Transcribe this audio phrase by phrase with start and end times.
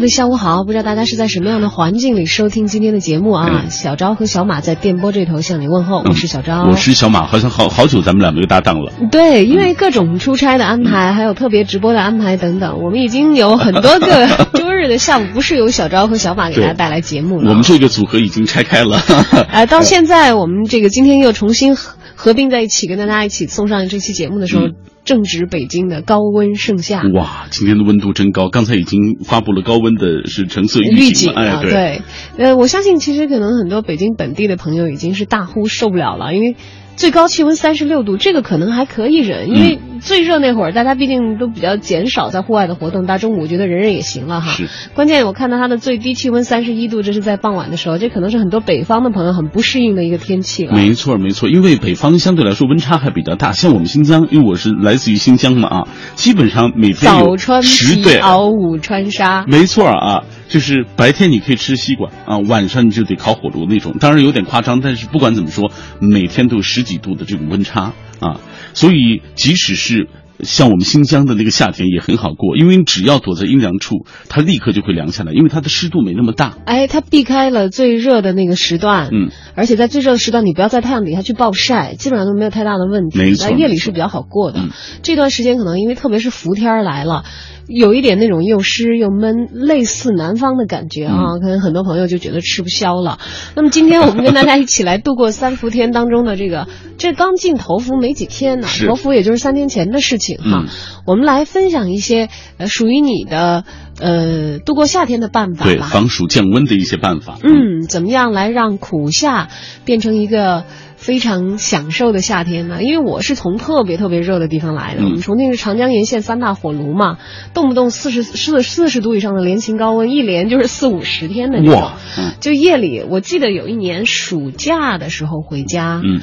[0.00, 3.66] 的下午好，不知道大家是在什么样的环境里收听今天的节目啊？
[3.68, 8.92] 小昭和小马在电波这头向你问候，我是小昭，我是小马，好像好好久咱们俩没有搭档了。
[9.10, 17.50] 对，因为各种出差的安排，还有特别直播的安排等等，我们已经有很多个 周日的下午不是由小昭和小马给大家带来节目了。
[17.50, 19.00] 我们这个组合已经拆开了。
[19.52, 24.64] 呃，到现在我们这个今天又重新合合并在一起，跟大家一起送上这期节目的时候。
[25.10, 28.48] 正值北京的高温盛夏，哇，今天的温度真高！
[28.48, 32.02] 刚才已经发布了高温的是橙色预警，哎，对，
[32.38, 36.54] 呃，我相信其实可能很多北京本地的朋友已经是大呼受不了了，因为。
[37.00, 44.52] 最高气温三十六度，这个可能还可以忍，因为最热那会儿，大家毕竟都比较减少在户外的活动，大中午我觉得忍忍也行了哈。
[44.52, 44.68] 是。
[44.92, 50.74] 关键我看到它的最低气温三十一度，这是在傍晚的时候，这可能是很多北方的朋友很不适应的一个天气了。
[50.74, 59.46] 没错没错，因为北方相对来说温差还比较大，像我们新疆，因为我是来自于新疆嘛啊，基本上每天早穿皮袄，午穿纱。
[59.48, 60.24] 没错啊。
[60.50, 65.70] 就是白天你可以吃西瓜啊，晚上你就得烤火炉那种，当然有点夸张，但是不管怎么说，
[66.00, 68.40] 每天都有十几度的这种温差啊，
[68.74, 70.08] 所以即使是
[70.42, 76.56] 像我们新疆的那个夏天也很好过，因为你只要躲在阴凉处，它立刻就会凉下来，因为它的湿度没那么大。
[76.64, 83.18] 哎，它避开了最热的那个时段，嗯，而且在最热的时段，你不要在太阳底下去暴晒，基本上都没有太大的问题。
[83.18, 84.60] 没错，夜里是比较好过的。
[85.02, 87.22] 这段时间可能因为特别是伏天来了。
[87.70, 93.20] 有一点那种又湿又闷，类似南方的感觉啊，可能很多朋友就觉得吃不消了。
[93.54, 96.66] 那么今天我们跟大家一起来度过三伏天当中的这个，
[96.98, 100.64] 这刚进头伏没几天呢，头伏也就是三天前的事情哈。
[101.06, 102.28] 我们来分享一些
[102.58, 103.64] 呃属于你的
[104.00, 107.38] 呃度过夏天的办法，对，防暑降温的一些办法。
[107.42, 109.48] 嗯，怎么样来让苦夏
[109.84, 110.64] 变成一个？
[111.00, 115.02] 非常享受的夏天呢，因为我是从特别特别热的地方来的。
[115.02, 117.16] 我们重庆是长江沿线三大火炉嘛，
[117.54, 121.92] 动不动四十四四十度以上的连晴高温，一连就是四五十天的那种。
[122.40, 126.02] 就夜里，我记得有一年暑假的时候回家。
[126.04, 126.20] 嗯。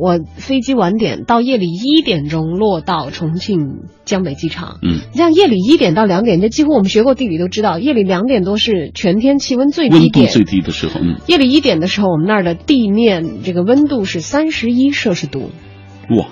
[0.00, 4.78] 我飞机晚点到夜里一点钟落到重庆江北机场。
[4.80, 11.00] 嗯，像夜里一点到两点，这几乎我们学过地理都知道，夜里两点多是全天气温最低点，温度最低的时候。
[11.02, 15.50] 嗯，夜里一点的时候，我们那儿的地面这个温度是三十一摄氏度。
[16.16, 16.28] 哇，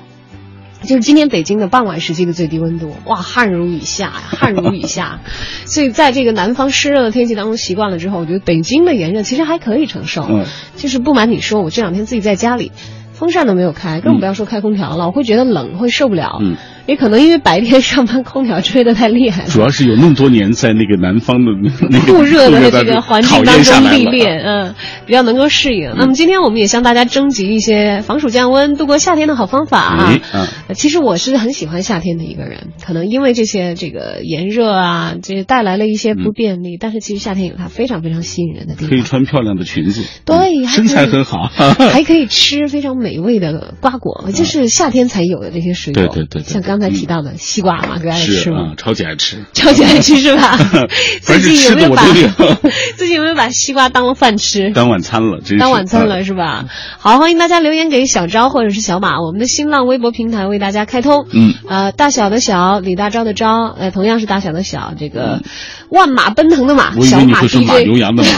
[0.84, 2.94] 就是今天北京的傍晚时期的最低温度。
[3.04, 5.20] 哇，汗如雨下呀， 汗如雨下。
[5.66, 10.22] 所以在这个南方湿热的天气当中习惯了之后，我觉得北京的炎热其实还可以承受。
[10.22, 10.46] 嗯，
[10.76, 12.72] 就是不瞒你说，我这两天自己在家里。
[13.18, 15.06] 风扇都没有开，更不要说开空调了。
[15.06, 16.38] 我会觉得冷，会受不了。
[16.40, 16.56] 嗯，
[16.88, 19.48] 也可能因为白天上班空调吹得太厉害了。
[19.50, 21.52] 主要是有那么多年在那个南方的
[21.90, 25.92] 那个 酷热的这个环境当中历练，嗯，比较能够适应。
[25.98, 30.18] 那么今天我们也向大家征集一些防暑降温、度过夏天的好方法啊。
[30.32, 36.78] 嗯，其实我是很喜欢夏天的一个人，可能因为这些这个炎热啊，这带来了一些不便利。
[36.80, 41.48] 但是其实夏天有它非常非常吸引人的地方，可以穿漂亮的裙子， 对，身材很好，
[41.92, 43.74] 还可以吃非常美味的。
[43.80, 48.74] 瓜果，就是夏天才有的这些水果，对对对，像刚才提到的西瓜嘛，哥爱吃吗？
[48.76, 50.56] 超级爱吃，超级爱吃是吧？
[51.22, 52.04] 最近有没有把
[52.96, 54.70] 最近有没有把西瓜当饭吃？
[54.70, 56.66] 当晚餐了，当晚餐了是吧？
[56.98, 61.26] 好，欢迎大家留言给小昭或者是小马，我们的新浪微博平台为大家开通。
[61.32, 65.42] 嗯，呃，大小的小李大钊的钊，呃，同样是大小的小，这个
[65.90, 68.28] 万马奔腾的马，小马 DJ，马牛羊的马。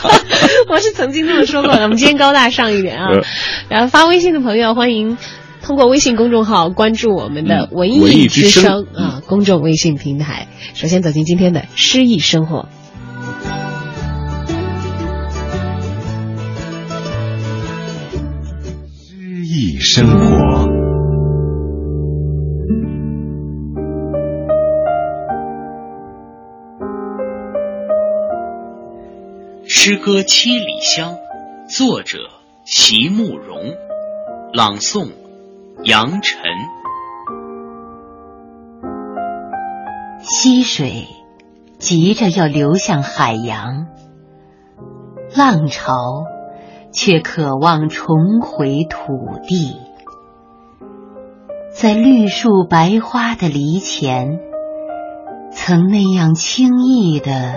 [0.68, 3.08] 我是曾经这么说过的，我们今天高大上一点啊。
[3.68, 5.16] 然后发微信的朋友，欢迎
[5.70, 10.48] 通过微信公众号关注我们的文艺之声啊公众微信平台。
[10.74, 12.68] 首先走进今天的诗意生活。
[18.98, 20.66] 诗意生活。
[29.68, 31.14] 诗歌《七里香》，
[31.68, 32.18] 作者
[32.64, 33.76] 席慕容，
[34.52, 35.10] 朗诵
[35.84, 36.42] 杨晨。
[40.20, 41.08] 溪水
[41.78, 43.86] 急着要流向海洋，
[45.34, 45.94] 浪潮
[46.92, 49.80] 却渴望重回土地。
[51.72, 54.38] 在绿树白花的篱前，
[55.50, 57.54] 曾那样轻易的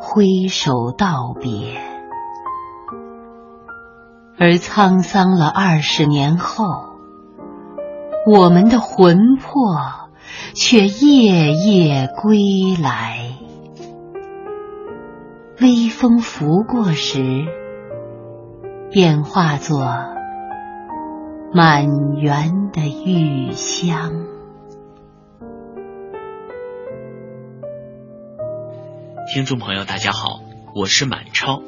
[0.00, 1.80] 挥手道别，
[4.38, 6.91] 而沧桑了二十年后，
[8.24, 10.10] 我们的魂魄
[10.54, 12.38] 却夜夜归
[12.80, 13.32] 来。
[15.60, 17.20] 微风拂过时，
[18.92, 19.92] 便化作
[21.52, 24.12] 满园的玉香。
[29.34, 30.42] 听众朋友，大家好，
[30.76, 31.60] 我是满超。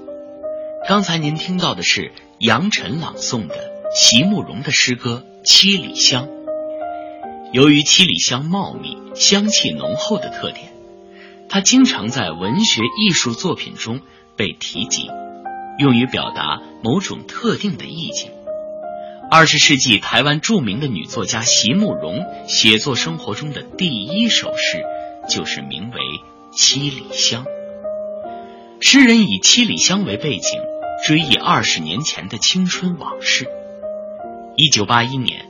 [0.87, 3.57] 刚才您听到的是杨晨朗诵的
[3.93, 6.27] 席慕容的诗歌《七里香》。
[7.55, 10.73] 由于七里香茂密、香气浓厚的特点。
[11.49, 14.01] 它经常在文学艺术作品中
[14.35, 15.09] 被提及，
[15.79, 18.33] 用于表达某种特定的意境。
[19.31, 24.83] 二十世纪台湾著名的女作家席慕容写作生活中的第一首诗，
[25.29, 26.00] 就是名为
[26.57, 27.45] 《七里香》。
[28.81, 30.59] 诗人以七里香为背景，
[31.07, 33.49] 追忆二十年前的青春往事。
[34.57, 35.47] 一九八一年，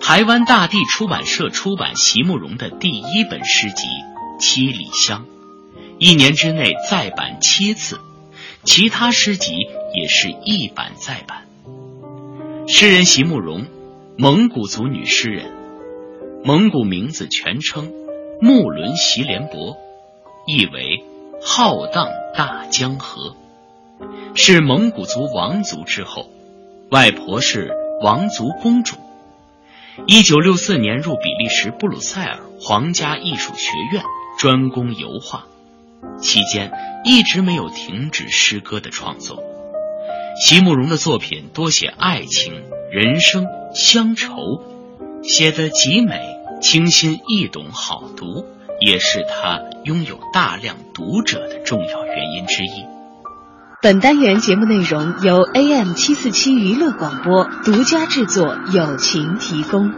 [0.00, 3.86] 台湾大地出版社出版席慕容的第一本诗集
[4.40, 5.24] 《七里香》。
[5.98, 8.00] 一年之内再版七次，
[8.64, 9.52] 其他诗集
[9.94, 11.46] 也是一版再版。
[12.66, 13.66] 诗人席慕容，
[14.16, 15.52] 蒙古族女诗人，
[16.44, 17.92] 蒙古名字全称
[18.40, 19.76] 木伦席连伯，
[20.46, 21.04] 意为
[21.42, 23.36] 浩荡大江河，
[24.34, 26.30] 是蒙古族王族之后，
[26.90, 27.70] 外婆是
[28.02, 28.96] 王族公主。
[30.06, 34.02] 一九六四年入比利时布鲁塞尔皇家艺术学院，
[34.38, 35.44] 专攻油画。
[36.20, 36.72] 期间
[37.04, 39.42] 一直没有停止诗歌的创作。
[40.40, 44.32] 席慕容的作品多写爱情、人生、乡愁，
[45.22, 46.18] 写得极美、
[46.60, 48.46] 清新易懂、好读，
[48.80, 52.84] 也是他拥有大量读者的重要原因之一。
[53.82, 59.90] 本单元节目内容由 AM 七四七娱乐广播独家制作，友情提供。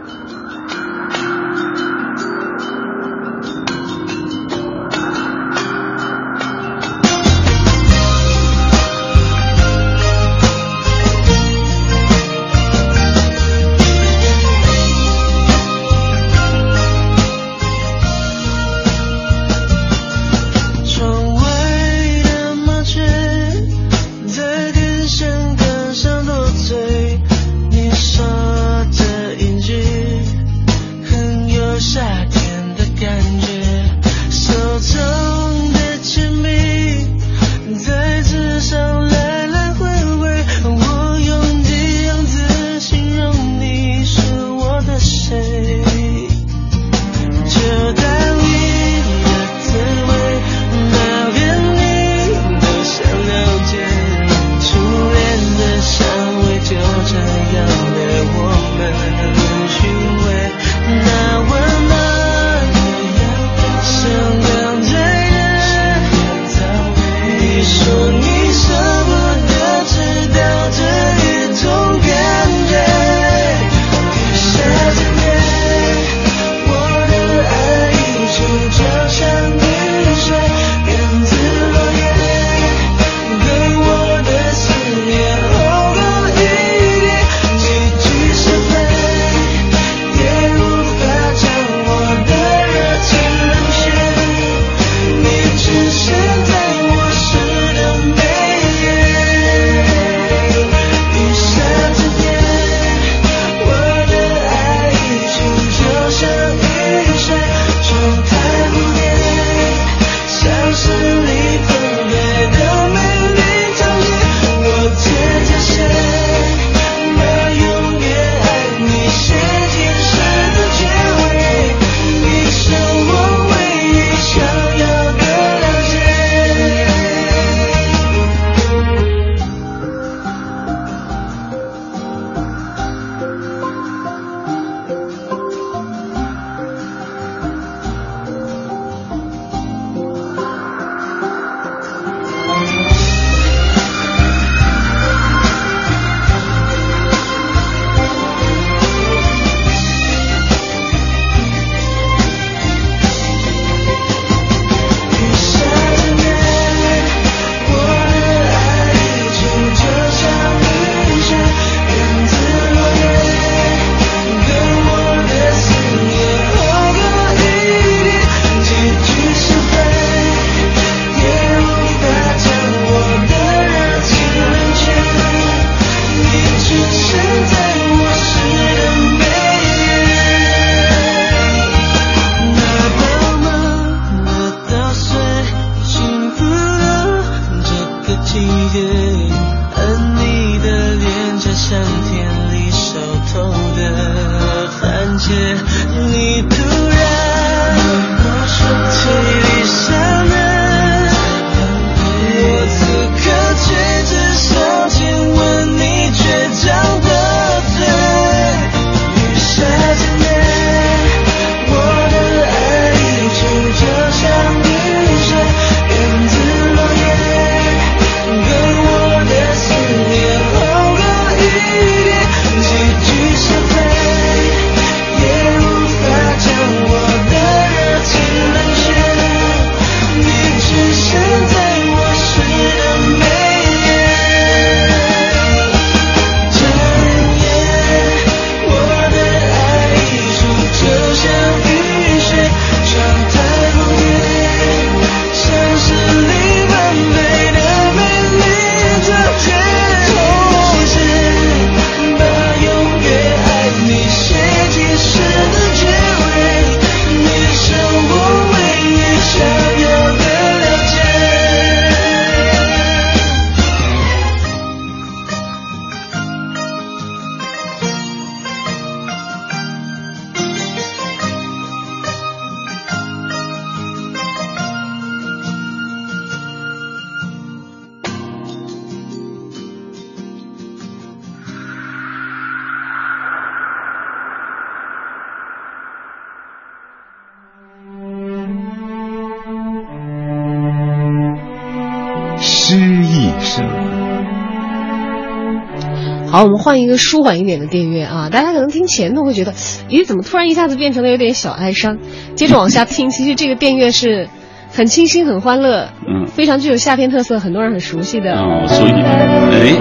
[296.33, 298.29] 好，我们换一个舒缓一点的电乐啊！
[298.31, 299.53] 大家可能听前头会觉得，
[299.87, 301.99] 咦，怎么突然一下子变成了有点小哀伤？
[302.33, 304.27] 接着往下听，其实这个电乐是
[304.71, 309.77] 很清新、很欢乐，嗯非常具有夏天特色，很多人很熟悉的哦，所以，哎，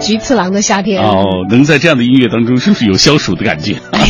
[0.00, 1.02] 菊次郎的夏天》。
[1.04, 3.76] 哦，能在这样的音乐当中，是不是有消暑的感觉？
[3.92, 4.06] 哎，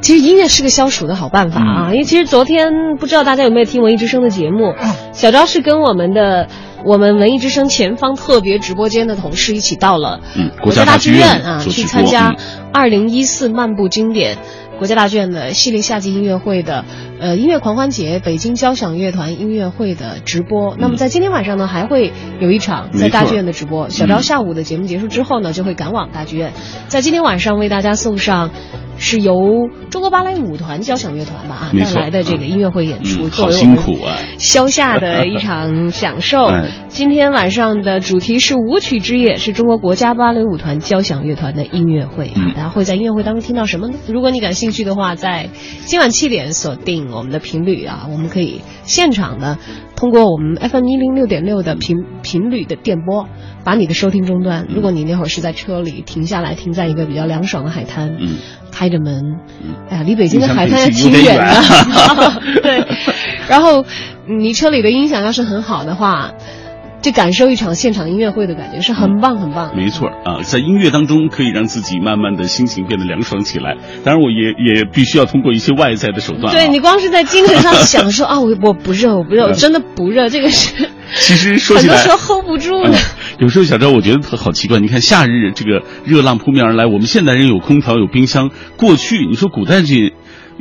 [0.00, 1.90] 其实音乐是个消暑的好办法啊！
[1.90, 2.68] 因为其实昨天
[3.00, 4.76] 不知道大家有没有听文艺之声的节目，
[5.12, 6.46] 小昭是跟我们的
[6.84, 12.36] 我们文艺之声前方特别直播间的同事一起到了嗯国家大剧院啊，去参加嗯
[12.72, 14.38] 二零一四漫步经典
[14.78, 16.86] 国家大剧院的系列夏季音乐会的
[17.20, 20.74] 呃音乐狂欢节北京交响乐团音乐会的直播。
[20.78, 23.90] 那么在今天晚上呢，还会有一场在大剧院的直播。
[23.90, 26.52] 小昭嗯下午的节目结束之后呢，就会赶往大剧院，
[26.88, 28.50] 在今天晚上为大家送上。
[29.00, 36.68] 是由中国芭蕾舞团交响乐团吧啊带来的这个音乐会演出，作为我们辛苦啊消夏的一场享受 哎。
[36.88, 43.94] 今天晚上的主题是舞曲之夜，是中国国家芭蕾舞团交响乐团的音乐会大家会在音乐会当中听到什么呢？
[44.06, 45.48] 如果你感兴趣的话，在
[45.86, 49.56] 今晚七点锁定我们的频率啊，我们可以现场的
[49.96, 53.28] 通过我们 FM 一零六点六的频频率的电波，
[53.64, 54.66] 把你的收听终端。
[54.68, 58.36] 如果你那会儿是在车里停下来，停在一个比较凉爽的海滩，嗯，
[58.70, 59.74] 开着门，嗯。
[59.90, 62.86] 哎呀，离北京的海滩要挺远的， 对。
[63.48, 63.84] 然后
[64.26, 66.32] 你车里的音响要是很好的话，
[67.02, 69.74] 就感受一场现场音乐会的感觉是很棒很棒。
[69.76, 73.76] 没错啊，在音乐当中可以让自己慢慢的心情变得凉爽起来。
[74.04, 76.52] 当然，我也也必须要通过一些外在的手段、啊。
[76.52, 82.98] 对你光是在精神上想说 啊，我我不热，我不热，我真的不热，这个是其实说起来很多时候 hold 不住的。
[83.38, 84.78] 有时候小赵，我觉得他好奇怪。
[84.80, 90.12] 你看夏日这个热浪扑面而来，我们现代人有空调有冰箱，过去你说古代这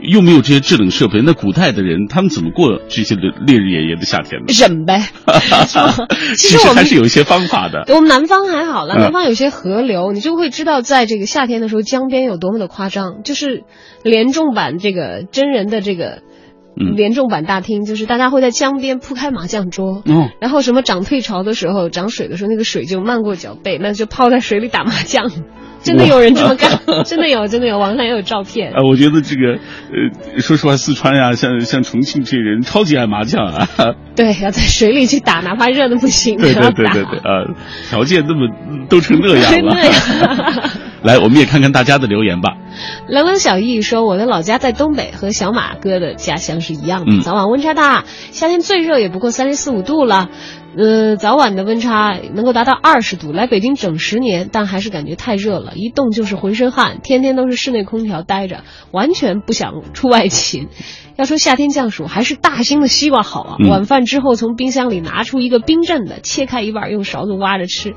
[0.04, 4.48] 又没有这些制冷设备，那古代的人他们怎么过这些的烈日炎炎的夏天呢？
[4.60, 5.02] 忍呗。
[6.38, 7.86] 其实我们还是有一些方法的。
[7.90, 13.22] 我们南方还好了，嗯南方有些河流，你就会知道，在这个夏天的时候，江边有多么的夸张。
[13.24, 13.64] 就是
[14.04, 16.29] 联众版这个真人的这个嗯
[16.96, 25.30] 联众版大厅，就是大家会在江边铺开麻将桌，嗯，然后什么涨退潮的时候，涨水的时候，那个水就漫过脚背，那就泡在水里打麻将。
[25.82, 28.74] 真的有人这么干， 真的有，真的有，网上也有照片。
[28.74, 29.54] 呃，我觉得这个，
[30.34, 33.68] 呃，说实话，四川呀、像像重庆这些人超级爱麻将啊。
[34.14, 36.54] 对，要在水里去打，哪怕热的不行，对。
[36.54, 37.56] 对对对对，呃，
[37.90, 38.50] 条件那么
[38.90, 39.72] 都成那样了。
[39.72, 40.70] 对呀
[41.02, 42.58] 来，我们也看看大家的留言吧。
[43.08, 50.30] 冷冷小易说：“我的老家在东北，和小马哥的家乡是一样的，嗯早晚温差大，夏天最热也不过三十四五度了，
[50.78, 53.32] 呃，早晚的温差能够达到二十度。
[53.32, 60.68] 来北京整十年，但还是感觉太热了，一动就是浑身汗，天天都是室内空调待着，完全不想出外勤。
[61.20, 63.56] 要说夏天降暑，还是大兴的西瓜好啊！
[63.60, 67.94] 嗯晚饭之后从冰箱里拿出一个冰镇的，切开一半，用勺子挖着吃，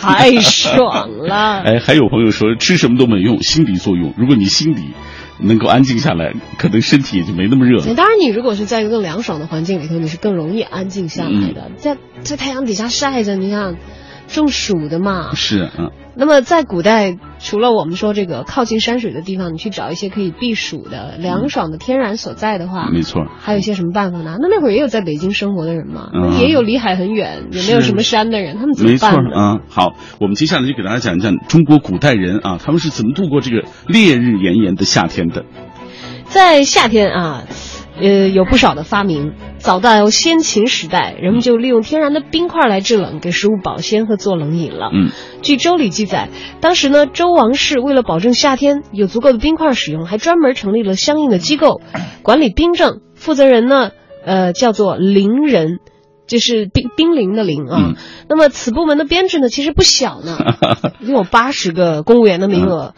[0.00, 4.14] 太 爽了。”哎，还有朋友说吃什么都没用，心理作用。
[4.16, 4.94] 如果你心里
[5.38, 7.94] 能够安静下来，可能身体也就没那么热了。
[7.94, 11.70] 当然，你如果是在一个更凉爽的环境里头，你是更容易安静下来嗯的。
[11.76, 13.76] 在在太阳底下晒着，你看，
[14.28, 15.34] 中暑的嘛。
[15.34, 15.90] 是嗯。
[16.18, 23.26] 那么在古代，除了我们说这个靠近山水的地方，你去找一些可以避暑的、凉爽的天然所在的话，没错。
[23.38, 24.38] 还有一些什么办法呢？
[24.40, 29.16] 那那会儿也有在北京生活的人嘛，嗯也有离海很远，也没有什么山的人，他们怎么没错办？
[29.26, 35.44] 啊、好，我们接下来就给大家讲一讲中国古代人啊，他们是怎么度过这个烈日炎炎的夏天的。
[36.24, 37.44] 在夏天啊，
[38.00, 39.34] 呃，有不少的发明。
[39.58, 44.90] 早到先秦时代，人们就利用天然的冰块来制冷，给食物保鲜和做冷饮了。
[44.92, 45.10] 嗯，
[45.42, 46.28] 据《周礼》记载，
[46.60, 51.80] 当时呢，周王室为了保证夏天有足够的冰块使用，还专门成立了相应的机构
[52.22, 53.00] 管理冰政。
[53.14, 53.90] 负责人呢，
[54.24, 55.78] 呃，叫做陵人。
[56.26, 57.94] 就是冰冰凌的凌啊，嗯
[58.28, 60.36] 那么此部门的编制呢，其实不小呢，
[60.98, 62.94] 有八十个公务员的名额。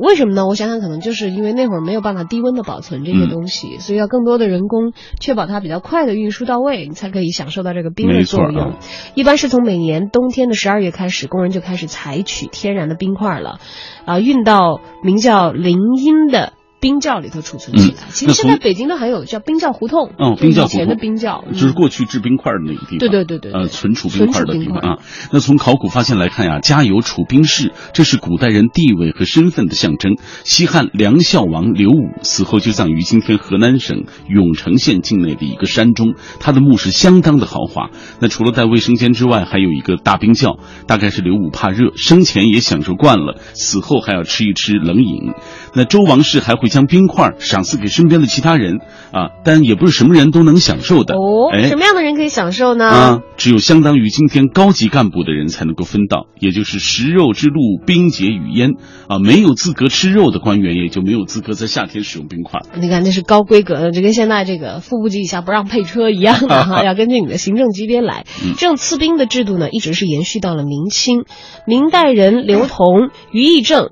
[0.00, 0.46] 为什么呢？
[0.46, 8.62] 我想想，可能就是因为那会儿没有办法低温的保存这些东西，所以要更多的人工确保它比较快的运输到位，你才可以享受到这个冰的作用。
[8.62, 8.78] 啊
[9.14, 13.58] 一般是从每年冬天的十二月开始，工人就开始采取天然的冰块了，
[14.04, 16.52] 啊，运到名叫林荫的。
[16.80, 17.94] 冰窖里头储存起来。
[17.94, 22.98] 嗯其实现在北京都还有叫冰窖胡同，哦，冰窖前的冰窖，嗯就是过去制冰块的那个地方。
[22.98, 24.98] 对对对呃，存储冰块的地方啊。
[25.32, 30.16] 那从考古发现来看呀，家有储冰室，这是古代人地位和身份的象征。
[30.44, 37.90] 西汉梁孝王刘武死后就葬于今天河南省永城县境内的一个山中，他的墓是相当的豪华。
[38.20, 45.32] 那除了带卫生间之外，还有一个大冰窖，大概是刘武怕热，生前也享受惯了，死后还要吃一吃冷饮。
[45.74, 48.74] 那周王室还会将冰块赏赐给身边的其他人
[49.10, 51.14] 啊，但也不是什么人都能享受的。
[51.14, 52.84] 哦，哎什么样的人可以享受呢？
[52.86, 58.72] 啊，只有相当于今天高级干部的人才能够分到，也就是食肉之路，冰结语焉
[59.08, 59.18] 啊。
[59.18, 62.60] 没有资格吃肉的官员，也就没有资格在夏天使用冰块。
[62.78, 68.26] 你看，那是高规格的，就跟现在这个副部级以下不让配车一样的哈， 要根据你的行政级别来。
[68.44, 71.24] 嗯这种赐冰的制度呢，一直是延续到了明清。
[71.66, 73.88] 明代人刘同、于义正。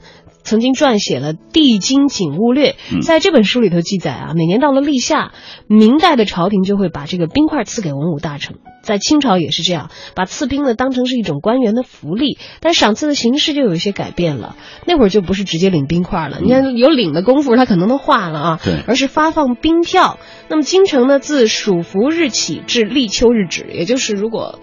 [0.46, 5.32] 曾经撰写了《帝京景物略》，嗯在这本书里头记载啊，每年到了立夏，
[5.68, 8.56] 明代的朝廷就会把这个冰块赐给文武大臣。
[8.82, 14.54] 在清朝也是这样，把赐冰呢当成是一种官员的福利，但赏赐的形式就有一些改变了。
[14.86, 18.60] 那会儿就不是直接领冰块了，你看有领的功夫，他可能都化了啊。
[18.64, 20.20] 对而是发放冰票。
[20.48, 24.60] 那么京城呢，自暑伏日起至立秋日止，也就是如果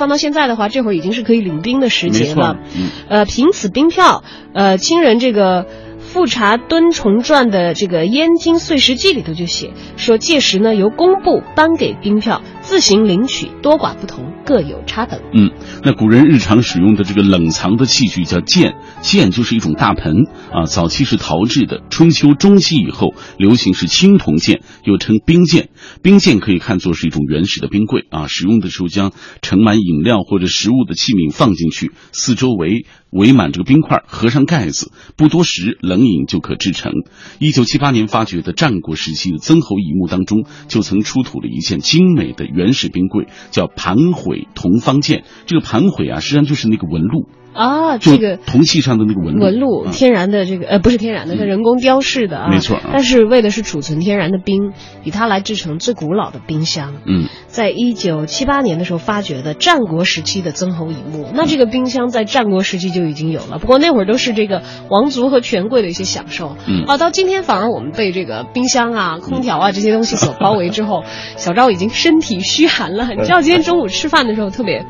[0.00, 5.64] 放到现在的话，这会儿已经是可以领兵的时节了。，嗯，呃，凭此兵票，呃，亲人这个。
[6.12, 15.20] 《富察敦崇传》的这个《燕京岁时记》里头就写说，届时呢由工部颁给冰票，自行领取，多寡不同，各有差等。
[15.32, 15.52] 嗯，
[15.84, 25.68] 那古人日常使用的这个冷藏的器具叫剑，剑就是一种大盆啊，早期是陶制的，春秋中期以后流行是青铜剑，又称冰剑。
[26.02, 36.92] 冰剑可以看作是一种原始的冰柜啊，使用的时候将盛满饮料或者食物的器皿放进去，四周围围满这个冰块，合上盖子，不多时冷饮就可制成。
[37.38, 45.24] 一九七八年发掘的战国时期的曾侯乙墓当中，就曾出土了一件精美的原始冰柜，叫盘毁铜方剑。
[45.46, 49.44] 这个盘毁啊，实际上就是那个纹路，啊，这个铜器上的那个纹路。
[49.44, 52.48] 纹路，啊天然的这个呃不是天然的，是人工雕饰的啊。
[52.50, 54.72] 没错啊但是为的是储存天然的冰，
[55.04, 56.94] 以它来制成最古老的冰箱。
[57.06, 66.56] 嗯，在一九七八年的时候发掘的战国时期的曾侯乙墓，那这个冰箱在战国时期就已经有了，不过那会儿都是这个王族和权贵的一些享受。
[66.66, 71.02] 嗯啊，到今天反而我们被这个冰箱啊、空调啊这些东西所包围之后，
[71.36, 73.08] 小赵已经身体虚寒了。
[73.14, 74.86] 你知道今天中午吃饭的时候特别。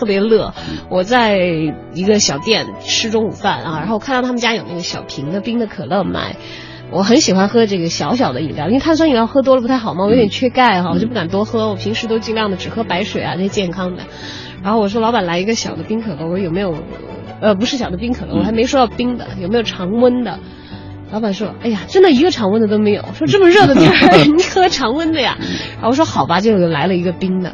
[0.00, 0.54] 特别乐，
[0.88, 1.36] 我在
[1.92, 6.36] 一个小店吃中午饭啊，然后看到他们家有那个小瓶的冰的可乐卖，
[6.90, 14.04] 我很喜欢喝这个小小的饮料，因为碳酸饮料喝多了不太好嘛，我有点缺钙哈，我就不敢多喝，我平时都尽量的只喝白水啊这些健康的。
[14.62, 16.74] 然后我说老板来一个小的冰可乐，我说有没有，
[17.42, 20.38] 呃不是小的冰可乐，我还没说到冰的，有没有常温的？
[21.12, 23.02] 老板说：“哎呀，真的一个常温的都没有。
[23.14, 25.36] 说这么热的天儿， 你喝常温的呀？”
[25.74, 27.52] 然后我说：“好吧，就来了一个冰的。”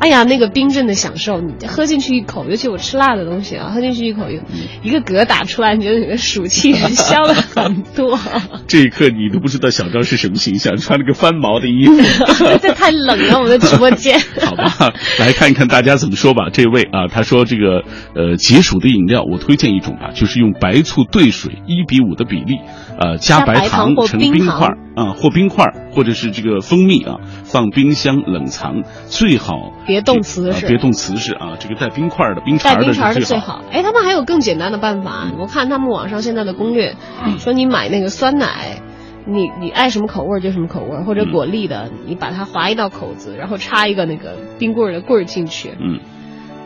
[0.00, 4.40] 哎呀，那个冰镇的享受，你喝进去一口，尤其我吃辣的东西啊，喝进去一口，有
[4.82, 8.18] 一个嗝打出来，你觉得你的暑气消了很多。
[8.66, 11.94] 这一刻你都不知道小张是什么形象，穿了个翻毛的衣服。
[12.60, 14.18] 这太冷了，我们的直播间。
[14.44, 16.48] 好吧，来看一看大家怎么说吧。
[16.52, 17.82] 这位啊，他说这个
[18.14, 22.58] 呃解暑的饮料，我推荐一种吧，就是用白醋兑水一比五的比例，
[22.98, 30.66] 呃加白糖或成冰块啊，或冰块或者是这个蜂蜜啊，放冰箱冷藏，最好别动瓷实。
[30.66, 33.62] 啊别动瓷实啊，这个带冰块的冰碴带冰碴的是最好。
[33.70, 36.94] 哎，他们还有更简单的办法，我看他们网上现在的攻略，
[37.38, 38.78] 说你买那个酸奶。
[39.26, 45.98] 你你爱什么口味就什么口味，或者果粒的，你把它划一道口子，然后插一个那个冰棍儿的棍儿进去，嗯，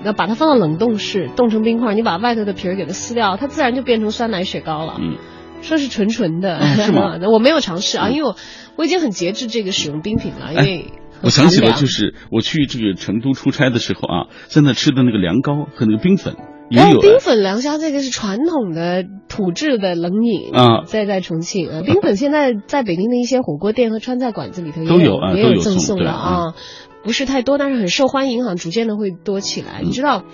[0.02, 4.96] 那把它放到冷冻室，冻成冰块，你把外头的皮儿给它撕掉，它自然就变成酸奶雪糕了。
[4.98, 5.18] 嗯，
[5.62, 7.18] 说是纯纯的，嗯是吗？
[7.32, 8.36] 我没有尝试啊，因为我
[8.76, 10.92] 我已经很节制这个使用冰品了，因为
[11.22, 16.36] 我想起了，就是我去这个成都出差的时候啊，在那吃的那个凉糕和那个冰粉
[16.70, 20.84] 也哎有，冰粉凉虾这个是传统的土制的冷饮啊。
[20.86, 26.54] 在在重庆啊，冰粉现在在北京的一些火锅店和川菜馆子里头也都有啊也有赠送的啊，
[27.02, 29.80] 不是太多，但是很受欢迎，好像逐渐的会多起来。
[29.82, 30.24] 你知道，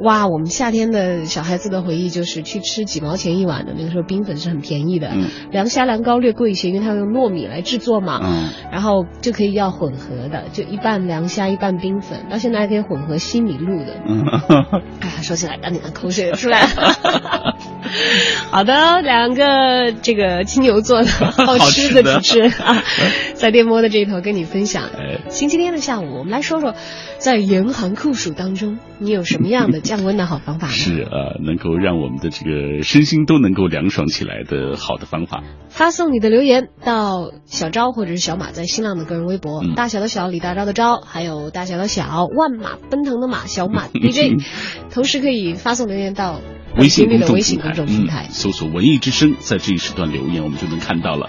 [0.00, 13.96] 哇，我们夏天的小孩子的回忆就是去吃几毛钱一碗的，那个时候冰粉是很便宜的，嗯凉虾凉糕略贵一些，因为它用糯米来制作嘛，嗯然后就可以要混合的，就一半凉虾一半冰粉，到现在还可以混合西米露的。
[14.06, 14.22] 嗯，
[15.00, 17.56] 哎呀，说起来赶紧的口水出来了。
[18.50, 21.08] 好的，两个这个金牛座的
[21.44, 22.82] 好吃的主持啊，
[23.34, 24.84] 在电波的这一头跟你分享。
[24.84, 26.74] 哎星期天的下午，我们来说说，
[27.18, 30.68] 在严寒酷暑当中，你有什么样的降温的好方法？
[30.68, 35.42] 是呃，能够让我们的这个身心都能够凉爽起来的好的方法。
[35.68, 44.40] 发送你的留言到小昭或者是小马在新浪的个人微博，嗯大小的小李大钊的钊，还有大小的小万马奔腾的马小马 DJ，
[44.92, 46.38] 同时可以发送留言到
[46.76, 48.30] 微信公频率的微信公众平台嗯，。
[48.30, 51.28] 搜索“文艺之声”，在这一时段留言，我们就能看到了。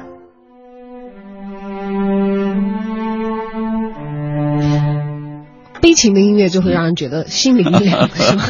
[6.01, 8.43] 情的音乐就会让人觉得心灵凉，是吗？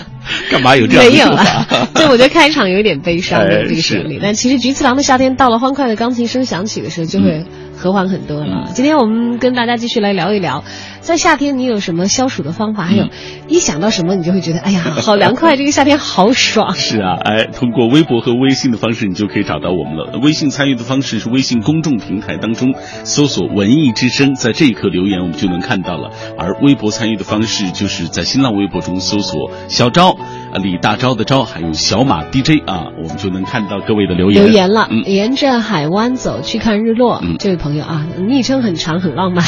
[0.50, 1.44] 干嘛有这样的没有说法？
[1.76, 7.44] 了，就我觉得开场有一点悲伤的哎这个旋律，但其实菊次郎的夏天到了，欢快的钢琴声响起的时候，就会
[7.76, 8.66] 和缓很多了。
[8.68, 8.74] 嗯。
[8.74, 10.64] 今天我们跟大家继续来聊一聊，
[11.02, 12.84] 在夏天你有什么消暑的方法？
[12.84, 13.10] 还有，嗯
[13.48, 16.74] 一想到什么你就会觉得，哎呀， 好凉快，这个夏天好爽。
[16.74, 20.20] 是啊，哎，通过微博和微信的方式，你就可以找到我们了。
[20.22, 26.12] 微信参与的方式是微信公众平台当中搜索“文艺之声”，在这一刻留言，我们就能看到了。
[26.38, 30.12] 而微博参与的方式就是在新浪微博中搜索“小昭”
[30.54, 34.46] 啊，李大钊的钊，还有小马 DJ 啊，我们就能看到各位的留言。
[34.46, 37.20] 留言了，嗯，沿着海湾走去看日落。
[37.24, 39.44] 嗯这位朋友啊，昵称很长很浪漫。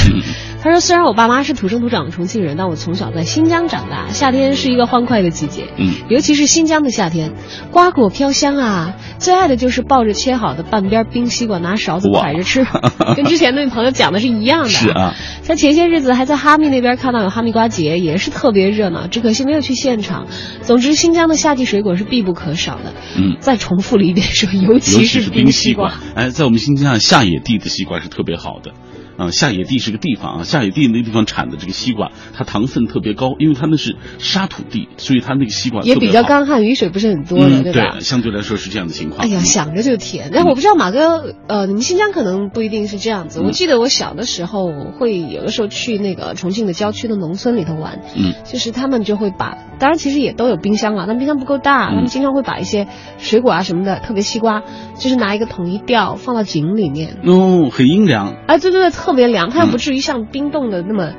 [0.63, 5.67] 他说，虽然我爸妈是土生土长的重庆人，但我从小在新疆长大，夏天是一个欢快的季节。
[5.77, 7.33] 嗯，尤其是新疆的夏天，
[7.69, 12.65] 瓜果飘香啊，最爱的就是抱着切好的半边冰西瓜，拿勺子哇㧟着吃，
[13.17, 14.69] 跟之前那位朋友讲的是一样的。
[14.69, 20.27] 是啊，像前些日子还在哈密那边看到有哈密瓜节，也是特别热闹，只可惜没有去现场。
[20.61, 22.93] 总之，新疆的夏季水果是必不可少的。
[23.17, 25.93] 嗯再重复了一遍说，尤尤其是冰西西瓜。
[26.15, 28.71] 哎，在我们新疆啊，下野地的西瓜是特别好的。
[29.17, 37.99] 啊，下野地是个地方啊，下野地那个地方产的这个西瓜，它糖分特别高，因为它那是沙土地，所以它那个西瓜也比较干旱，雨水不是很多的，嗯，对吧？
[37.99, 39.25] 相对来说是这样的情况。
[39.25, 40.31] 哎呀，嗯想着就甜。
[40.33, 43.39] 但我不知道马哥，呃，你们新疆可能不一定是这样子。
[43.39, 54.63] 嗯我记得我小的时候会有的时候去那个重庆的郊区的农村里头玩，嗯，就是他们就会把，当然其实也都有冰箱了，但冰箱不够大，嗯他们经常会把一些水果啊什么的，特别西瓜，
[54.97, 61.13] 就是拿一个桶一吊放到井里面，哦，很阴凉，哎，对对对，特别凉，它又不嗯至于像冰冻的那么。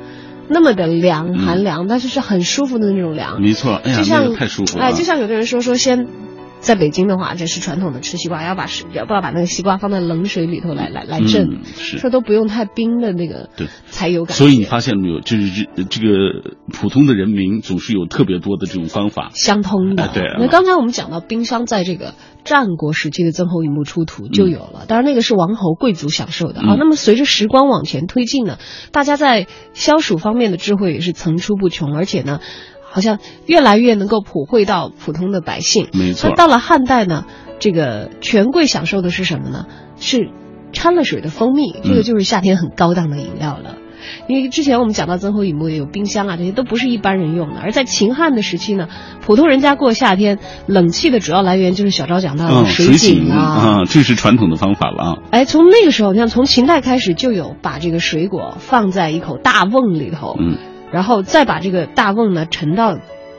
[0.47, 3.40] 那么的凉嗯寒凉，但是是很舒服的那种凉。
[3.40, 3.81] 没错。
[3.83, 4.88] 哎呀，就像那个太舒服了啊。
[4.88, 6.07] 哎，就像有的人说说先。
[6.64, 14.35] 在北京的话，这是传统的吃西瓜，要把是要不要把那个西瓜放在冷水里头来来来镇，嗯是说都不用太冰的那个，对，才有感。
[14.35, 15.20] 所以你发现了没有？
[15.20, 19.31] 就是这这个普通的人民总是有特别多的这种方法。
[19.35, 20.05] 相通的。
[20.05, 26.74] 哎对啊那刚才我们讲到冰箱，在这个战国时期的曾侯乙墓出土就有了，当然那个是王侯贵族享受的啊。
[26.74, 28.59] 嗯那么随着时光往前推进呢，
[28.90, 32.40] 大家在消暑方面的智慧也是层出不穷，而且呢。
[32.94, 35.88] 好像越来越能够普惠到普通的百姓。
[35.92, 37.24] 没错那到了汉代呢，
[37.59, 39.66] 这个权贵享受的是什么呢？
[39.98, 40.30] 是
[40.72, 43.78] 掺了水的蜂蜜，这个嗯就是夏天很高档的饮料了。
[44.28, 47.61] 因为之前我们讲到曾侯乙墓也有冰箱啊，这些都不是一般人用的。
[47.62, 48.88] 而在秦汉的时期呢，
[49.22, 53.38] 普通人家过夏天，冷气的主要来源就是小昭讲到的嗯，水井啊。
[53.38, 55.16] 啊，这是传统的方法了啊。
[55.30, 60.59] 哎，从那个时候，你看从秦代开始就有把这个水果放在一口大瓮里头，嗯，
[60.94, 62.96] 然后再把这个大瓮呢沉到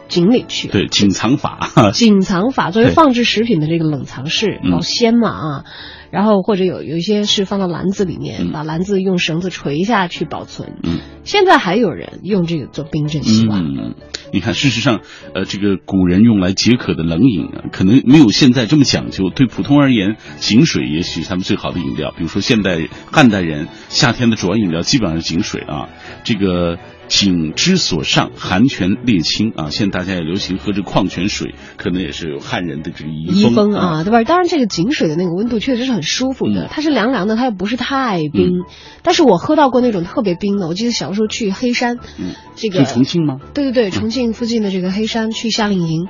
[0.10, 0.68] 井里去。
[0.68, 1.70] 对，井藏法。
[1.96, 5.64] 井藏法作为放置食品的这个冷藏室，嗯保鲜嘛啊，
[6.12, 10.74] 然后或者有有一些是放到篮子里面，嗯把篮子用绳子垂下去保存。
[10.84, 13.58] 嗯，现在还有人用这个做冰镇西瓜。
[13.58, 13.96] 嗯，
[14.34, 15.00] 你看，事实上，
[15.34, 19.30] 呃，这个古人用来解渴的冷饮啊，可能没有现在这么讲究。
[19.34, 22.12] 对普通而言，井水也许是他们最好的饮料。
[22.18, 22.78] 比如说，现代
[23.12, 25.90] 汉代人夏天的主要饮料基本上是井水啊。
[26.24, 29.70] 这个井之所上，寒泉列清啊。
[29.70, 33.86] 现在大家也流行喝这矿泉水，可能也是有汉人的这个遗遗风啊。
[33.86, 34.24] 啊，对吧？
[34.24, 38.64] 当然，这个井水的那个温度确实是很舒服的，嗯它是凉凉的，它又不是太冰。
[39.04, 43.38] 但是我喝到过那种特别冰的，我记得小时候去黑山，嗯，这个去重庆吗？
[43.54, 46.08] 对对对，重庆附近的这个黑山去夏令营，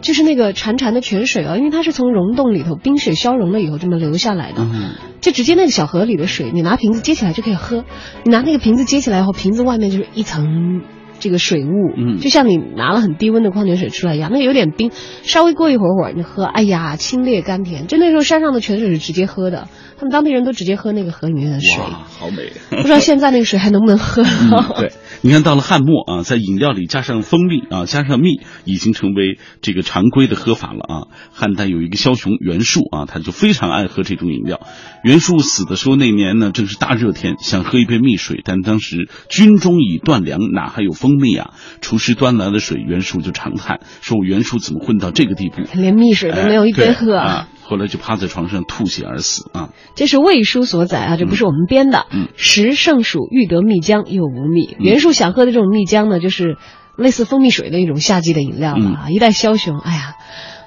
[0.00, 7.84] 就是那个潺潺的泉水啊，因为它是从溶洞里头冰雪消融了以后这么流下来的，嗯，就直接那个小河里的水，你拿瓶子接起来就可以喝。
[8.24, 10.82] 你拿那个瓶子接起来以后，瓶子外面就是一层
[11.18, 14.90] 这个水雾，嗯就像你拿了很低温的矿泉水出来一样，那个有点冰，
[15.22, 17.86] 稍微过一会儿会儿你喝，哎呀，清冽甘甜。
[17.86, 21.82] 就那时候山上的泉水是直接喝的，他们当地人都直接喝那个河里面的水。
[21.82, 22.52] 哇，好美。
[22.70, 24.22] 不知道现在那个水还能不能喝？
[24.22, 30.94] 嗯，对，你看到了汉末啊，在饮料里加上蜂蜜啊，加上蜜，已经成为这个常规的喝法了啊。
[31.32, 34.60] 汉代有一个枭雄袁术啊，他就非常爱喝这种饮料。
[35.02, 41.52] 袁术死的时候那年呢，正是大热天，想喝一杯蜜水，但当时军中已断粮，哪还有蜂蜜啊？
[41.80, 45.62] 厨师端来了水，袁术就长叹说：“我袁术怎么混到这个地步？
[45.74, 49.70] 连蜜水都没有一杯哎喝对啊！”后来就趴在床上吐血而死啊。
[49.96, 52.06] 这是魏书所载啊，这不是我们编的。
[52.12, 54.76] 嗯时盛暑欲得蜜浆，又无蜜。
[54.78, 56.56] 袁术想喝的这种蜜浆呢，就是
[56.96, 59.06] 类似蜂蜜水的一种夏季的饮料了啊。
[59.10, 60.14] 一代枭雄，哎呀，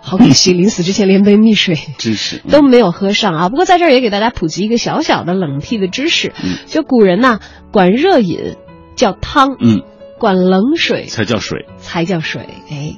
[0.01, 3.49] 好可惜，临死之前连杯蜜水 真是都没有喝上啊。
[3.49, 7.39] 不过在这儿也给大家普及一个小小的冷僻的知识，嗯就古人呐、
[7.71, 8.55] 管热饮
[8.95, 9.81] 叫汤，嗯，
[10.19, 11.65] 管冷水才叫水。
[11.77, 12.41] 才叫水。
[12.71, 12.95] 哎，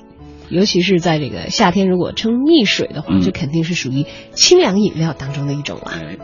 [0.49, 5.91] 尤其是在这个夏天，如果称蜜水的话，嗯这肯定是属于清凉饮料当中的一种了。
[5.91, 6.17] 哎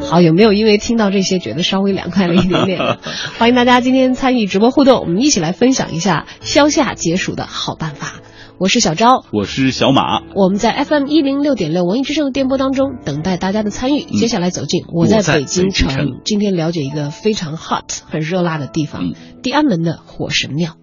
[0.00, 2.80] 好，有没有因为听到这些觉得稍微凉快了一点点？
[3.38, 8.20] 欢迎大家今天参与直播互动，我们一起来分享一下消夏解暑的好办法。
[8.58, 14.00] 我是小昭，我是小马，我们在 FM 一零六点六文艺之声的电波当中等待大家的参与。
[14.02, 20.74] 接下来走进我在北京城，城今天了解一个非常 hot、很热辣的地方嗯——地安门的火神庙。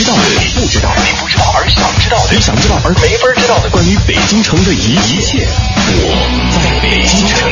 [0.00, 6.08] 你知道的，你不知道的，你不知道而想知道的，你想知道而没法知道的，关于北京城的一一切，我
[6.56, 7.44] 在北京城。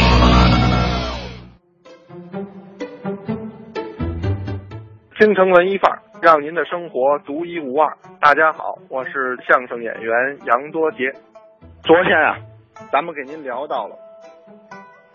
[5.20, 7.92] 京城文艺范儿，让您的生活独一无二。
[8.18, 11.12] 大家好，我是相声演员杨多杰。
[11.84, 12.40] 昨天啊，
[12.90, 13.94] 咱们给您聊到了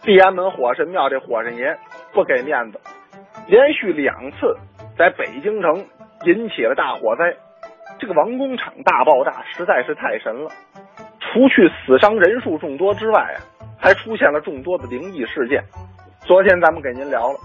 [0.03, 1.75] 地安门火神庙这火神爷
[2.13, 2.79] 不给面子，
[3.47, 4.55] 连续两次
[4.95, 5.83] 在北京城
[6.25, 7.35] 引起了大火灾。
[7.99, 10.49] 这个王工厂大爆炸实在是太神了，
[11.19, 13.37] 除去死伤人数众多之外啊，
[13.79, 15.63] 还出现了众多的灵异事件。
[16.21, 17.39] 昨天咱们给您聊了。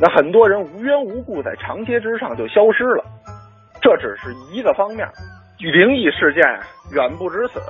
[0.00, 3.04] 那很多人无缘无故在长街之上就消失了，
[3.80, 5.06] 这只是一个方面。
[5.58, 6.42] 灵异事件
[6.92, 7.60] 远不止此，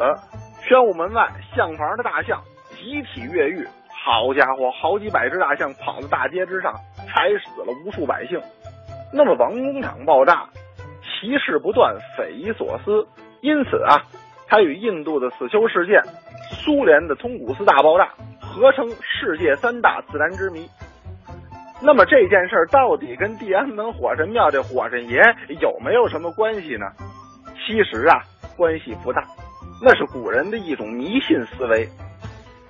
[0.66, 3.64] 宣武门外象房的大象集体越狱，
[4.04, 6.72] 好家伙，好几百只大象跑到大街之上，
[7.06, 8.40] 踩死了无数百姓。
[9.16, 10.48] 那么王工厂爆炸，
[11.00, 13.06] 奇事不断，匪夷所思，
[13.42, 14.02] 因此啊，
[14.48, 16.02] 它与印度的死囚事件、
[16.50, 20.68] 苏联的通古斯大爆炸合称世界三大自然之谜。
[21.80, 25.22] 那么这件事到底跟地安门火神庙这火神爷
[25.60, 26.86] 有没有什么关系呢？
[27.64, 28.20] 其实啊，
[28.56, 29.22] 关系不大，
[29.80, 31.88] 那是古人的一种迷信思维。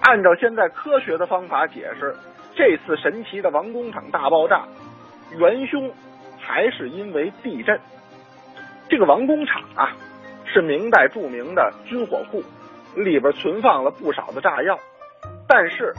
[0.00, 2.14] 按照现在科学的方法解释，
[2.54, 4.66] 这次神奇的王工厂大爆炸，
[5.38, 5.90] 元凶
[6.46, 7.80] 还是因为地震。
[8.88, 9.92] 这个王工厂啊，
[10.44, 12.42] 是明代著名的军火库，
[12.94, 14.78] 里边存放了不少的炸药，
[15.48, 15.94] 但是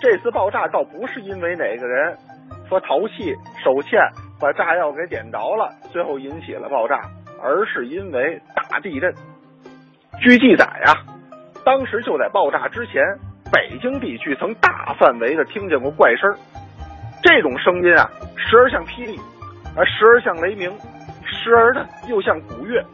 [0.00, 2.16] 这次爆炸倒不是因为哪个人。
[2.68, 4.00] 说淘气手欠
[4.38, 7.00] 把炸药给点着了，最后引起了爆炸，
[7.42, 9.12] 而是因为大地震。
[10.20, 11.02] 据记载呀、啊，
[11.64, 13.02] 当时就在爆炸之前，
[13.52, 16.32] 北京地区曾大范围的听见过怪声，
[17.24, 19.18] 这种声音啊，时而像霹雳，
[19.76, 20.70] 而时而像雷鸣，
[21.24, 22.84] 时而呢又像鼓乐，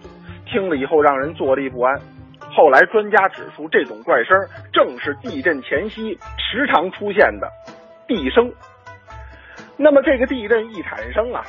[0.47, 1.99] 听了以后让人坐立不安。
[2.41, 4.37] 后来专家指出，这种怪声
[4.73, 7.51] 正是地震前夕时常出现的
[8.07, 8.51] 地声。
[9.77, 11.45] 那么这个地震一产生啊，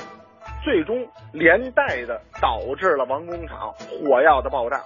[0.63, 4.81] 最终连带的导致了王工厂火药的爆炸，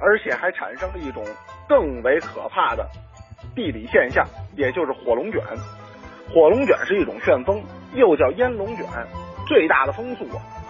[0.00, 1.22] 而且还产生了一种
[1.68, 2.86] 更为可怕的
[3.54, 5.42] 地理现象，也就是火龙卷。
[6.32, 7.62] 火龙卷是一种旋风，
[7.94, 8.86] 又叫烟龙卷，
[9.48, 10.24] 最大的风速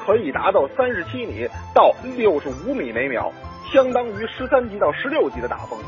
[0.07, 3.31] 可以达到三十七米到六十五米每秒，
[3.73, 5.79] 相当于十三级到十六级的大风。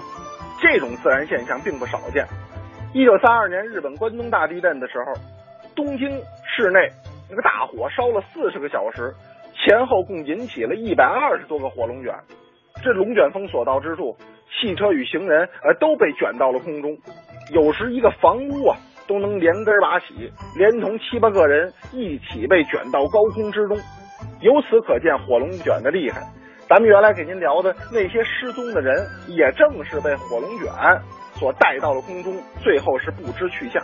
[0.60, 2.26] 这种自然现象并不少见。
[2.92, 5.14] 一九三二年日本关东大地震的时候。
[5.76, 6.10] 东京
[6.44, 6.90] 市内
[7.30, 9.14] 那个大火烧了四十个小时，
[9.54, 12.12] 前后共引起了一百二十多个火龙卷。
[12.82, 14.14] 这龙卷风所到之处，
[14.50, 16.98] 汽车与行人呃都被卷到了空中，
[17.52, 18.76] 有时一个房屋啊
[19.10, 23.76] 都能连根拔起，连同七八个人一起被卷到高空之中。
[24.40, 26.22] 由此可见火龙卷的厉害。
[26.68, 28.96] 咱们原来给您聊的那些失踪的人，
[29.26, 30.70] 也正是被火龙卷
[31.34, 33.82] 所带到了空中，最后是不知去向。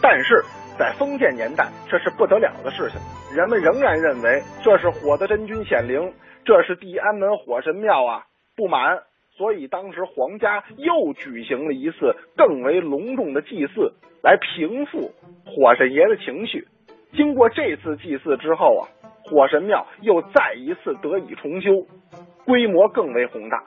[0.00, 0.42] 但是。
[0.78, 3.00] 在封建年代，这是不得了的事情。
[3.36, 8.22] 人们仍然认为这是火的真君显灵，这是地安门火神庙啊，
[8.54, 8.78] 不满。
[9.38, 15.12] 所以当时皇家又举行了一次更为隆重的祭祀，来平复
[15.46, 16.66] 火神爷的情绪。
[17.12, 18.82] 经过这次祭祀之后啊，
[19.22, 21.70] 火神庙又再一次得以重修，
[22.44, 23.62] 规模更为宏大。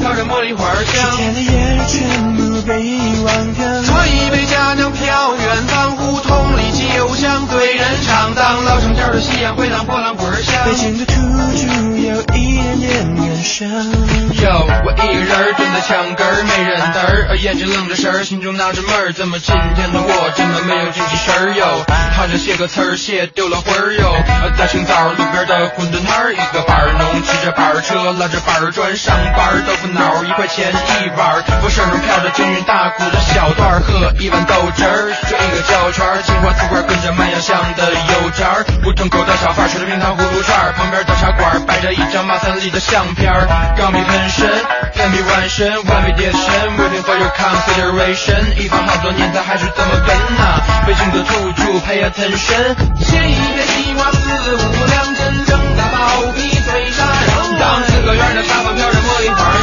[0.00, 1.34] 飘着茉莉花香。
[1.34, 3.64] 的眼全部被遗忘掉。
[3.82, 10.64] 端一杯佳酿飘远方，胡同里集邮箱对人唱，当老城角的夕阳回荡波浪鼓响。
[10.64, 11.66] 北京的土著
[12.08, 13.68] 有一点点感伤。
[13.68, 14.50] 有
[14.84, 21.84] 我一个人蹲在墙根儿没人搭儿，眼睛愣着神儿，心中纳着闷儿，怎么今天的我怎么没有精气神儿哟？
[22.16, 24.12] 好像写歌词儿写丢了魂儿哟。
[24.58, 43.46] 大清早路边的馄饨摊儿，一个板儿农骑着板儿车拉着板儿砖上班儿，豆腐脑儿一块钱一碗儿，我身上飘着京韵大鼓的小段儿，喝一碗豆汁儿，转一个胶圈儿，青花瓷罐跟着卖洋香的油渣儿，胡同口的小贩儿吃着冰糖葫芦串儿，旁边的茶馆儿摆着一张马三立的相片儿，
[43.78, 44.50] 钢笔喷身，
[44.94, 46.42] 粉笔完身，完美叠神
[46.74, 54.18] ，waiting for your consideration，一放好多年他还是这么笨呐、北京的土著 pay attention，写一篇西瓜四
[54.58, 59.53] 五两，真正的包皮脆沙瓤当，四个圆的沙发飘着茉莉花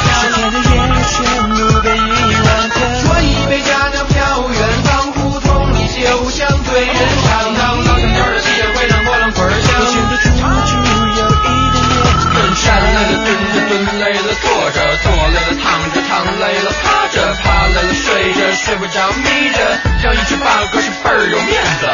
[18.63, 19.57] 睡不着眯着，
[20.03, 21.89] 让一只八哥是倍儿有面子。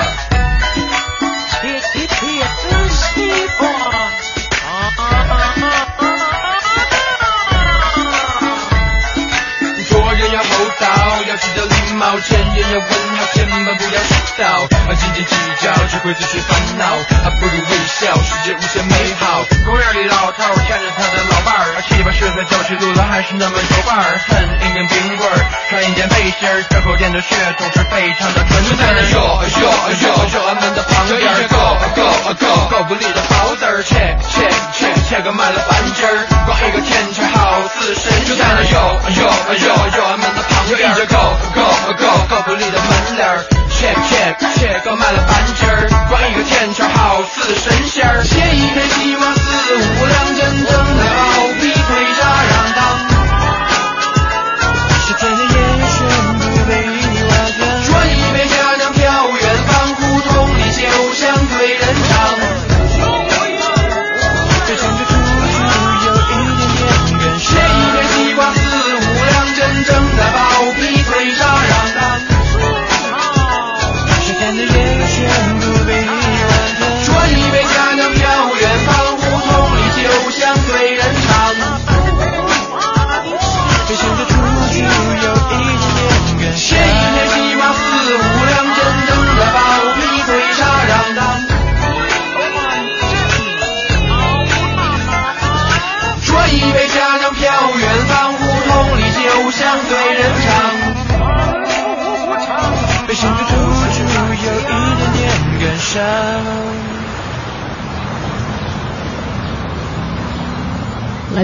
[9.90, 10.50] 做 人要厚
[10.80, 10.88] 道，
[11.28, 14.46] 要记得礼貌，见人要问好，千万不要迟到。
[14.46, 16.86] 啊，斤斤计较只会自寻烦恼，
[17.24, 19.44] 还不如微笑，世界无限美好。
[19.66, 24.22] 公园里老头儿牵着他的老伴儿，七八十岁走起路来还是那么有范儿。
[24.30, 25.38] 恨一根冰棍儿，
[25.70, 28.78] 穿一件背心儿，这口店的血统是非常的纯正。
[28.78, 29.18] 在那哟
[29.58, 31.58] 哟哟哟，俺们的旁边儿够
[31.98, 32.06] 够
[32.38, 34.46] 够够不里的包子儿，切切
[34.78, 36.14] 切切个卖了半斤儿，
[36.46, 38.26] 光一个甜圈好似神仙。
[38.30, 39.22] 就在那哟哟
[39.58, 41.18] 哟哟，俺们的旁边儿够
[41.58, 41.66] 够
[41.98, 48.24] 够够不里的门脸儿，切切切个满了半斤儿，光一个甜圈好似神仙儿。
[48.24, 49.42] 写一篇西瓜四
[49.76, 51.04] 五两，真正的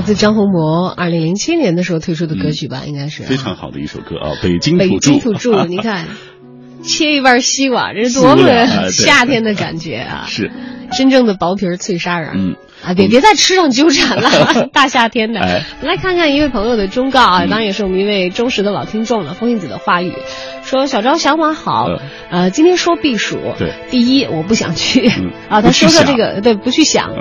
[0.03, 3.23] 自张宏博，二零零七年的时候推出的歌曲吧，应该是。
[3.23, 5.11] 非常好的一首歌啊，北京北土著。
[5.11, 6.07] 京土著， 你看，
[6.83, 10.25] 切一半西瓜，这是多么夏天的感觉啊！
[10.27, 10.51] 是，
[10.91, 12.31] 真正的薄皮儿脆沙瓤。
[12.35, 12.55] 嗯。
[12.83, 15.39] 啊，别别在吃上纠缠了， 大夏天的。
[15.39, 15.63] 哎。
[15.81, 19.33] 来看看一位朋友的忠告啊，当然也是我们一位忠实的老听众了。
[19.33, 20.11] 风信子的话语。
[20.63, 21.99] 说：“小昭小马好，嗯。
[22.29, 23.73] 呃，今天说避暑，对。
[23.89, 25.31] 第一我不想去、嗯。
[25.49, 27.11] 啊，他说说这个对不去想。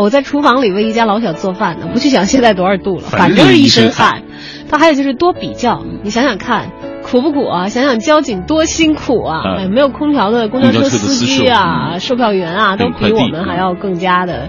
[0.00, 4.22] 我在厨房里为一家老小做饭呢，不去想现在多少度了，反反正是一身身汗。
[4.68, 6.70] 他还有就是多比较，你想想看，
[7.02, 7.68] 苦不苦啊？
[7.68, 9.42] 想想交警多辛苦啊！
[9.44, 14.48] 嗯哎没有空调的公交车司司机啊、售票员啊，都比我们还要更加的。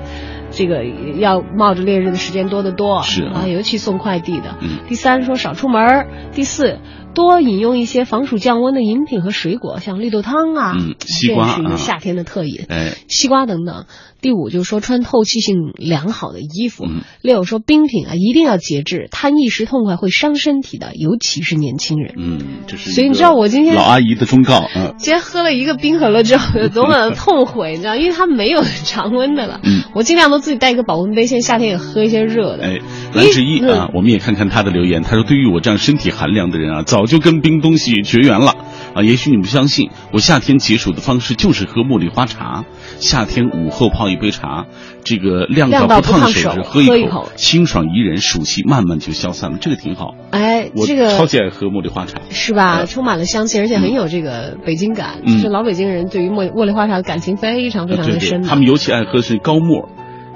[0.49, 0.85] 这个
[1.19, 4.55] 要冒着烈日的时间多得多，是啊，尤其送快递的。
[4.61, 6.79] 嗯第三说少出门，第四
[7.17, 12.65] 多饮用一些防暑降温的饮品和水果，像绿豆汤啊，嗯西瓜这是一啊个夏天的特饮。
[12.69, 13.85] 哎，西瓜等等。
[14.19, 16.85] 第五就是说穿透气性良好的衣服。
[16.85, 22.15] 嗯六说冰品啊一定要节制，贪一时痛快会伤身体的，尤其是年轻人。
[22.17, 29.59] 嗯，这是所以你知道我今天老阿姨的忠告，嗯今天喝了一个冰可乐之后有多么的痛悔， 你知道，因为它没有常温的了。
[29.63, 32.63] 嗯我尽量都自己带一个保温杯，现在夏天也喝一些热的。
[32.63, 32.79] 哎，
[33.13, 35.01] 蓝志毅啊，我们也看看他的留言。
[35.03, 38.53] 他说：“对于我这样身体寒凉的人啊，早就跟冰东西绝缘了
[38.93, 39.01] 啊。
[39.01, 42.63] 也许你不相信，我夏天解暑的方式就是喝茉莉花茶。
[42.99, 44.65] 夏天午后泡一杯茶，
[45.03, 50.15] 这个晾晾到不烫手时喝一口清爽宜人，暑气慢慢就消散了，这个挺好。
[50.31, 52.19] 哎，我这个超级爱喝茉莉花茶。
[52.29, 52.81] 是吧？
[52.81, 55.21] 嗯充满了香气，而且很有这个北京感。
[55.25, 58.47] 嗯就是老北京人对于茉茉莉花茶的感情非常非常的深，的。
[58.47, 59.89] 他们尤其爱喝是高沫，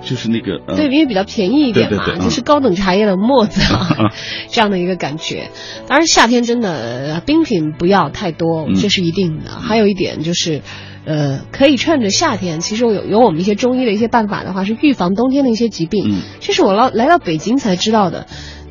[0.03, 4.11] 就是那个呃对，因为比较便宜一点嘛，对对对嗯就是高等茶叶的沫子啊，
[4.49, 5.49] 这样的一个感觉。
[5.87, 9.51] 当然，夏天真的呃冰品不要太多，嗯这是一定的。
[9.51, 10.61] 还有一点就是。
[11.03, 16.03] 呃，可以趁着夏天，其实有有我们一些中医的一些办法的话，是预防冬天的一些疾病。
[16.07, 18.27] 嗯这是我来来到北京才知道的。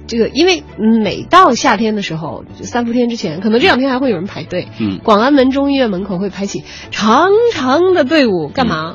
[0.07, 0.63] 这个因为
[1.03, 4.69] 每到夏天的时候，就三伏天之前，可能这两天还会有人排队。
[4.79, 6.63] 嗯广安门中医院门口会排起
[6.93, 8.95] 长长的队伍，干嘛？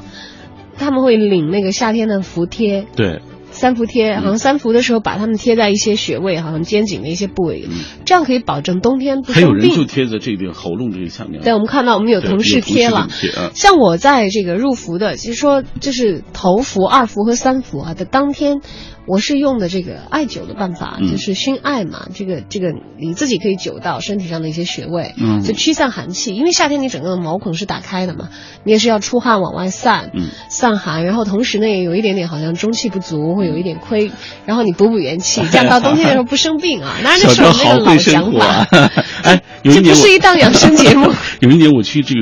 [0.77, 3.21] 他们会领那个夏天的服贴，对，
[3.51, 7.67] 三伏贴，好像三伏的时候把它们贴在一些穴位，好像肩颈的一些部位，
[8.03, 9.85] 这样可以保证冬天不还有人就。
[9.85, 11.41] 贴在这边喉咙这个下面。
[11.41, 13.07] 对，我们看到我们有同事贴了。
[13.53, 18.61] 像我在这个入伏的，其实说就是头伏、二伏和三伏啊的当天，
[19.07, 26.35] 我是用的这个艾灸的办法，嗯就是熏艾嘛，这个这个你自己可以灸到身体上的一些穴位，嗯就驱散寒气。
[26.35, 28.29] 因为夏天你整个毛孔是打开的嘛，
[28.63, 34.11] 你也是要出汗往外散，嗯散寒，然后同时呢也有一点点好像中气不足，会有一点亏，
[34.45, 36.95] 然后你补补元气， 这样到冬天的时候不生病啊。
[37.03, 38.45] 当然这是我们那个老讲生活法。
[38.45, 38.67] 啊！
[39.23, 41.11] 哎，有一这不是一档养生节目。
[41.41, 42.19] 有一年我去这个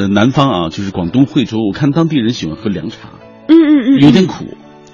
[0.00, 2.96] 呃南方啊，就是广东惠州，我看当地人喜欢喝凉茶，
[3.48, 4.44] 嗯嗯嗯，有点苦，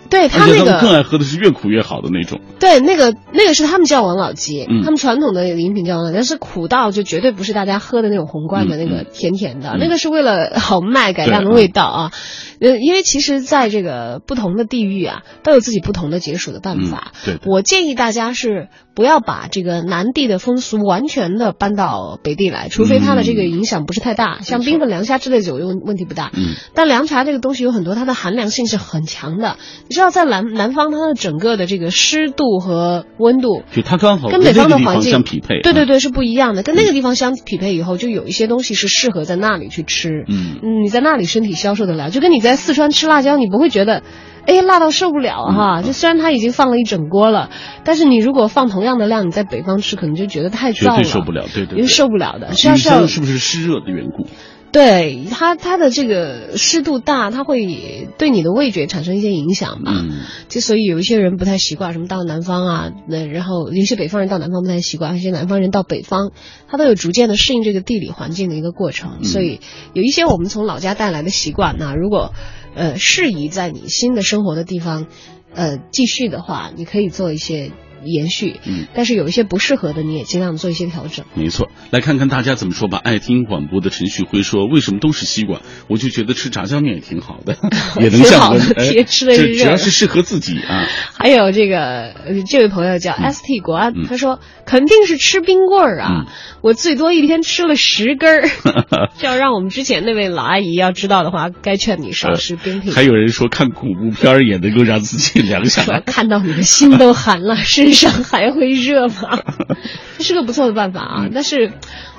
[0.09, 2.41] 对他那个他更，爱喝的是越苦越好的那种。
[2.59, 12.13] 对那个那个是他们叫王老吉，嗯他们传统的饮品叫王老吉，但是苦到就绝对不是大家喝的那种红罐的嗯那个甜甜的，嗯那个是为了好卖改良的味道啊。
[12.59, 17.13] 呃，因为其实在这个不同的地域啊，都有自己不同的解暑的办法。
[17.13, 26.31] 嗯对对我建议大家是不要把这个南地的风俗完全的搬到北地来，除非它的这个影响不是太大，像冰粉凉虾之类酒问问题不大。
[26.33, 29.59] 嗯但凉茶这个东西有很多，它的寒凉性是很强的。
[29.97, 35.63] 你知道，在南南方，它的整个的这个湿度和温度就它刚好跟北方方的环境相匹配。
[35.63, 36.63] 对对对，是不一样的。
[36.63, 40.27] 跟那个地方相匹配以后，就有一些东西是适合在那里去吃。
[40.29, 44.03] 嗯嗯，你在那里身体消受得了，就跟你在四川吃辣椒，你不会觉得。
[44.47, 45.83] 哎，辣到受不了嗯哈！
[45.83, 47.51] 就虽然它已经放了一整锅了，
[47.83, 51.89] 但是你如果放同样的量，你在北方吃，可能就觉得太燥了，对受不了，对对因为。
[51.89, 52.53] 受不了的。
[52.55, 54.29] 是因为要是要它是不是湿热的缘故？
[54.73, 59.93] 对它它的这个湿度大，它会对你的味觉产生一些影响吧。
[59.95, 60.11] 嗯
[60.49, 66.31] 就所以有一些人不太习惯，什么到南方啊，那然后有些北方人到南方不太习惯，有些南方人到北方，
[66.69, 69.19] 他都有逐渐的适应这个地理环境的一个过程。
[69.21, 69.61] 嗯所以
[69.95, 72.33] 有一些我们从老家带来的习惯那，如果
[72.75, 75.07] 呃适宜在你新的生活的地方
[75.55, 77.73] 呃继续的话，你可以做一些
[78.05, 78.61] 延续。
[78.67, 81.25] 嗯，但是有一些不适合的，你也尽量做一些调整。
[81.35, 81.69] 没错。
[81.91, 83.01] 来看看大家怎么说吧。
[83.03, 85.61] 爱听广播的陈旭辉说：“为什么都是西瓜？
[85.89, 87.57] 我就觉得吃炸酱面也挺好的，
[88.01, 88.87] 也能挺好的降温。
[88.89, 90.87] 哎别 吃得这热只要是适合自己啊。
[91.19, 96.27] 还有这个呃这位朋友叫 ST 国安，他说肯定是吃冰棍儿啊，嗯
[96.63, 98.49] 我最多一天吃了十根儿。
[99.19, 102.93] 这要让我们之前那位老阿姨要知道的话，该劝你少吃冰品。
[102.93, 106.01] 还有人说看恐怖片儿也能够让自己凉下来。
[106.01, 107.55] 看到你的心都寒了，
[107.93, 109.39] 身上还会热吗？
[110.19, 111.73] 这是个不错的办法嗯啊，但是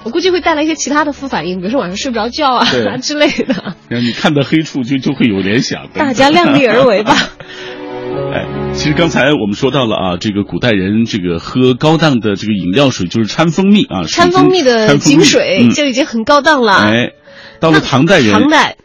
[0.04, 3.76] 我估计会带来一些其他的副反应，比如说晚上睡不着觉啊对之类的。
[3.90, 5.90] 让你看到黑处就就会有联想。
[5.94, 7.16] 大家量力而为吧。
[8.34, 16.74] 哎，其实刚才我们说到了啊，这个古代人这个喝高档的这个饮料水就是掺蜂蜜啊，掺蜂蜜的井水嗯就已经很高档了。
[16.74, 17.12] 哎，
[17.60, 18.78] 到了唐代人，唐代，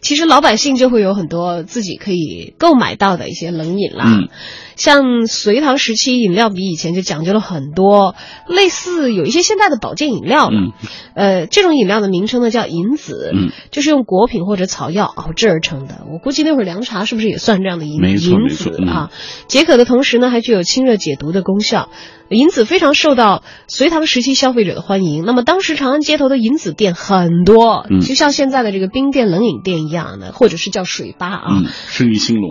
[0.00, 4.04] 其实老百姓就会有很多自己可以购买到的一些冷饮啦。
[4.06, 4.28] 嗯
[4.76, 8.14] 像隋唐时期，饮料比以前就讲究了很多，
[8.48, 10.58] 类似有一些现代的保健饮料了。
[10.58, 10.72] 嗯
[11.12, 16.06] 呃，这种饮料的名称呢叫银子，嗯，就是用果品或者草药熬制而成的。
[16.10, 19.10] 我估计那会儿凉茶是不是也算这样的银银子啊？
[19.48, 21.90] 解渴的同时呢，还具有清热解毒的功效。
[22.30, 25.24] 银子非常受到隋唐时期消费者的欢迎。
[25.24, 31.58] 那么当时长安街头的银子店很多，嗯就像现在的这个冰店、冷饮店一样的，或者是叫水吧啊。
[31.58, 32.50] 嗯，生意兴隆，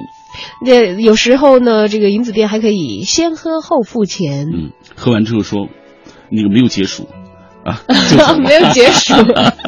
[0.65, 4.47] 那有时候呢，这个银子店还可以先喝后付钱。
[4.53, 5.69] 嗯，喝完之后说
[6.29, 7.07] 那个没有解暑
[7.63, 7.81] 啊，
[8.39, 9.13] 没有结束，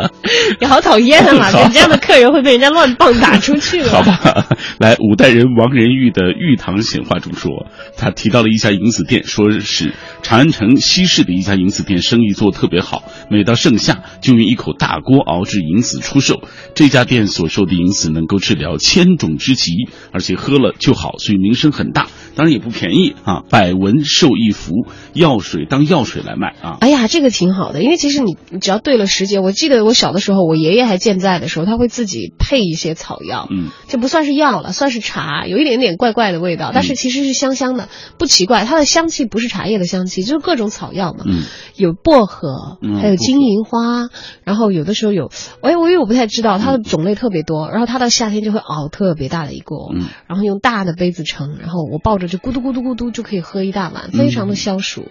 [0.59, 1.49] 你好讨厌啊！
[1.51, 3.89] 好你这样的客人会被人家乱棒打 出去了。
[3.91, 4.47] 好吧，
[4.79, 7.67] 来，五代人王仁玉的《玉堂显话》中说，
[7.97, 16.41] 他提到了一家银子店，说是长安城西市的一家银子店，生意做得特别好，每到盛夏就用一口大锅熬制银子出售。
[16.73, 19.71] 这家店所售的银子能够治疗千种之疾，
[20.11, 22.07] 而且喝了就好，所以名声很大。
[22.33, 26.77] 当然也不便宜啊，百文售一服，药水当药水来卖啊。
[26.79, 41.43] 哎呀，这个挺好的，因为其实你你只要对了时节，我记得我小的时候，我爷爷还健在的时候，他会自己配一些草药，嗯，这不算是药了，算是茶，有一点点怪怪的味道，但是其实是香香的，不奇怪，它的香气不是茶叶的香气，就是各种草药嘛，嗯，
[41.75, 44.09] 有薄荷，嗯还有金银花，
[44.43, 45.29] 然后有的时候有，
[45.61, 55.03] 哎，我因为我不太知道，它的种类特别多，然后它到夏天就会熬特别大的一锅，嗯然后用大的杯子盛，然后我抱着就咕嘟咕嘟咕嘟就可以喝一大碗，非常的消暑，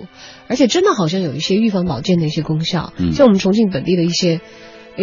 [0.48, 4.40] 而且真的好像有一些预防保健的一些功效，嗯像我们重庆本地的一些。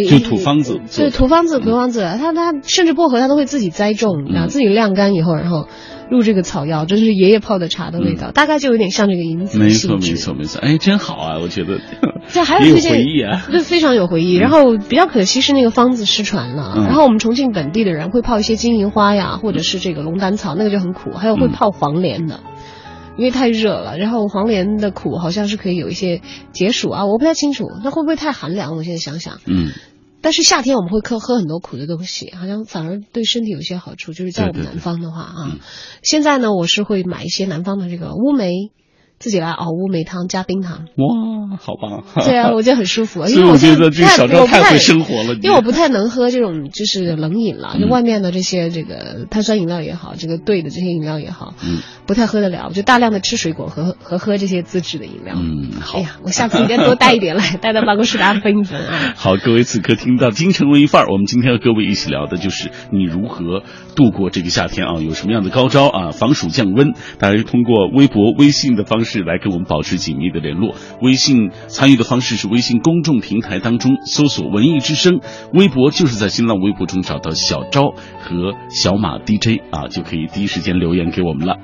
[0.09, 5.67] 就土方子做对，土方子，土方子，他他甚至薄荷他都会自己栽种，然后自己晾干以后，然后
[6.11, 10.61] 入这个草药，这是爷爷泡的茶的味道，大概就有点像这个银子没错，没错，没错。
[10.61, 11.39] 哎，真好啊！
[11.41, 11.79] 我觉得
[12.27, 13.47] 这还有也有推荐回忆啊。
[13.49, 14.35] 对，非常有回忆。
[14.35, 16.73] 然后比较可惜是那个方子失传了。
[16.75, 21.11] 嗯然后我们重庆本地的人会泡一些金银花呀，或者是这个龙胆草，那个就很苦。
[21.13, 22.41] 还有会嗯泡黄连的。
[23.17, 26.21] 因为太热了，然后黄连的苦好像是可以有一些
[26.53, 28.75] 解暑啊，我不太清楚，那会不会太寒凉？
[28.75, 29.71] 我现在想想，嗯，
[30.21, 34.13] 但是夏天我们会喝喝很多苦的东西，好像反而对身体有些好处。
[34.13, 35.59] 就是在我们南方的话啊，嗯
[36.03, 38.71] 现在呢，我是会买一些南方的这个乌梅，
[39.19, 40.85] 自己来熬乌梅汤加冰糖。
[40.95, 42.03] 哇，好棒！
[42.25, 45.33] 对啊，我觉得很舒服，所以我因为我觉得这不太小赵太太会生活了。
[45.35, 52.67] 因为我不太能喝这种就是冷饮了，就嗯外面的这些这个碳酸饮料也好，这个兑的这些饮料也好，嗯不太喝得了。
[52.69, 55.35] 我就大量的吃水果和和喝这些自制的饮料。
[55.37, 56.01] 嗯，好哎。
[56.01, 59.13] 呀，我下次应该多带一点来， 带到办公室大家分一分啊。
[59.15, 63.63] 好，各位此刻听到京城文艺范儿，我们今天和各位一起聊的就是你如何
[63.95, 66.93] 度过这个夏天啊，有什么样的高招啊，防暑降温。
[67.19, 70.75] 大家通过微博、微信的方式来跟我们保持紧密的联络。
[71.01, 75.21] 微信参与的方式是微信公众平台当中搜索“文艺之声”，
[75.53, 77.91] 微博就是在新浪微博中找到小昭
[78.21, 81.57] 和小马 DJ 啊，就可以第一时间留言给我们了。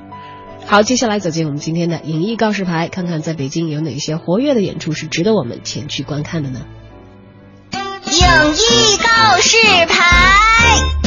[0.65, 6.61] 好，接下来走进我们今天的影艺告示牌，看看在北京有哪些活跃的演出是值得我们前去观看的呢？
[7.73, 8.19] 影
[8.53, 11.02] 艺告示牌。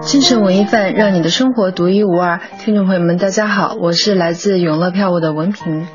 [0.00, 2.40] 京城文艺范，让你的生活独一无二。
[2.64, 5.86] 听众朋友们，大家好，我是来自永乐票务的文平。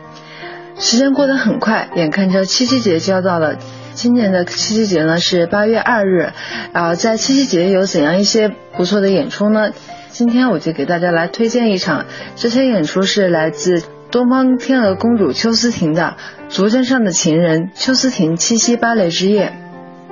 [0.78, 3.56] 时间过得很快，眼看着七夕节就要到了。
[3.94, 6.32] 今年的七夕节呢是八月二日，
[6.74, 9.72] 啊、在七夕节有怎样一些不错的演出呢？
[10.10, 16.18] 今天我就给大家来推荐一场，这些演出是来自东方天鹅公主邱思婷的
[16.56, 19.54] 《竹针上的情人》邱思婷七夕芭蕾之夜。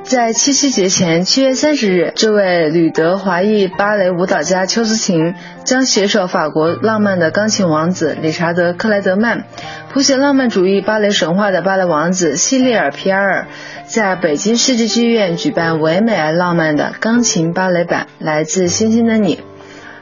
[0.04, 9.46] 在七夕节前，七月三十日，这位旅德华裔芭蕾舞蹈家邱思琴将携手法国浪漫的钢琴王子理查德·克莱德曼，
[9.94, 13.48] 谱写浪漫主义芭蕾神话的芭蕾王子西利尔·皮埃尔，
[13.86, 19.36] 在北京世纪剧院举办唯美而浪漫的钢琴芭蕾版《来自星星的你》。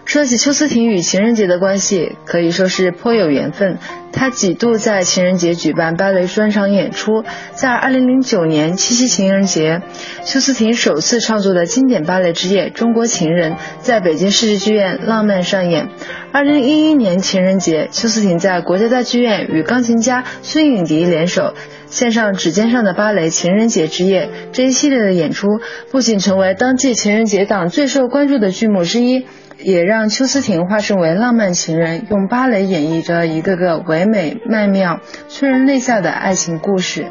[0.09, 3.77] 说起邱思婷与情人节的关系，可以说是颇有缘分。
[4.11, 9.83] 她几度在情人节举办芭蕾专场演出，在2009年七夕情人节，
[10.25, 13.51] 邱思婷首次创作的经典芭蕾之夜《中国情人》
[13.81, 15.89] 在北京世纪剧院浪漫上演。
[16.33, 21.53] 2011年情人节，邱思婷在国家大剧院与钢琴家孙颖迪联手。
[21.85, 25.47] 献上指尖上的芭蕾情人节之夜这一系列的演出，
[25.91, 29.25] 不仅成为当季情人节档最受关注的剧目之一，
[29.61, 37.07] 也让邱思婷化身为浪漫情人，用芭蕾演绎着一个个唯美曼妙、催人泪下的爱情故事。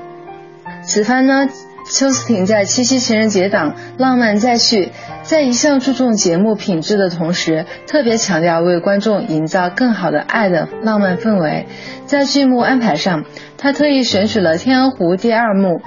[0.83, 1.49] 此番呢，
[1.91, 4.93] 邱思婷在七夕情人节档浪漫再续，
[5.23, 11.67] 在一向注重节目品质的同时，特别强调为观众营造更好的爱的浪漫氛围。
[12.07, 13.25] 在剧目安排上，
[13.59, 15.69] 他特意选取了《天鹅湖》第二幕、《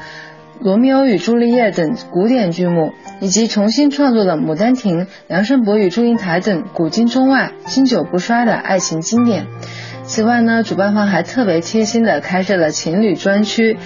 [0.64, 9.48] 罗密欧与朱丽叶》等古典剧目，以及重新创作的《牡丹亭》《梁山伯与祝英台》等古今中外经久不衰的爱情经典。
[10.04, 13.78] 此外呢，主办方还特别贴心的开设了情侣专区。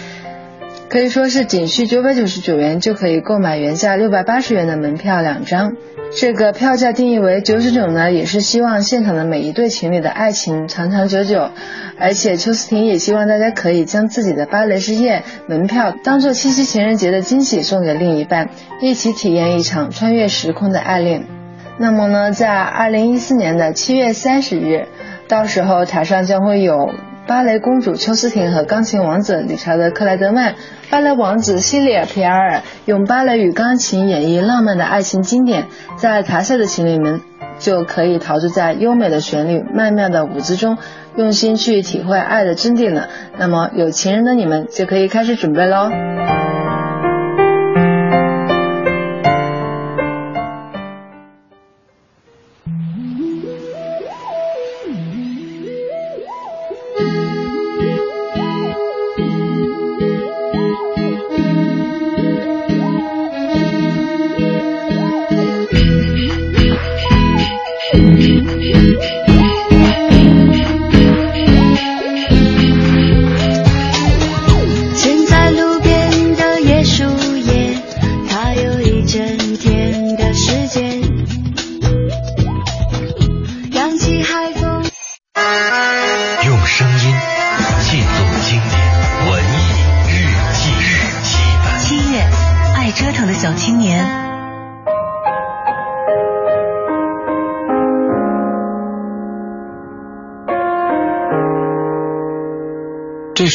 [0.89, 5.78] 可以说是仅需九百九十九元就可以购买原价六百八十元的门票两张。
[6.13, 11.49] 这个票价定义为九十九呢，也是希望现场的每一对情侣的爱情长长久久。
[11.97, 18.49] 而且邱思婷也希望大家可以将自己的芭蕾之夜门票当做七夕情人节的惊喜送给另一半，
[18.81, 21.25] 一起体验一场穿越时空的爱恋。
[21.77, 24.87] 那么呢，在二零一四年的七月三十日，
[25.27, 26.91] 到时候台上将会有。
[27.28, 30.55] 芭蕾公主邱思婷和钢琴王子理查德·克莱德曼，
[30.91, 35.65] 芭蕾王子西里尔·皮埃尔用芭蕾与钢琴演绎浪漫的爱情经典，
[35.97, 37.21] 在台下的情侣们
[37.57, 40.78] 就可以陶醉在优美的旋律、曼妙的舞姿中，
[41.15, 43.09] 用心去体会爱的真谛了。
[43.38, 45.89] 那么有情人的你们就可以开始准备喽。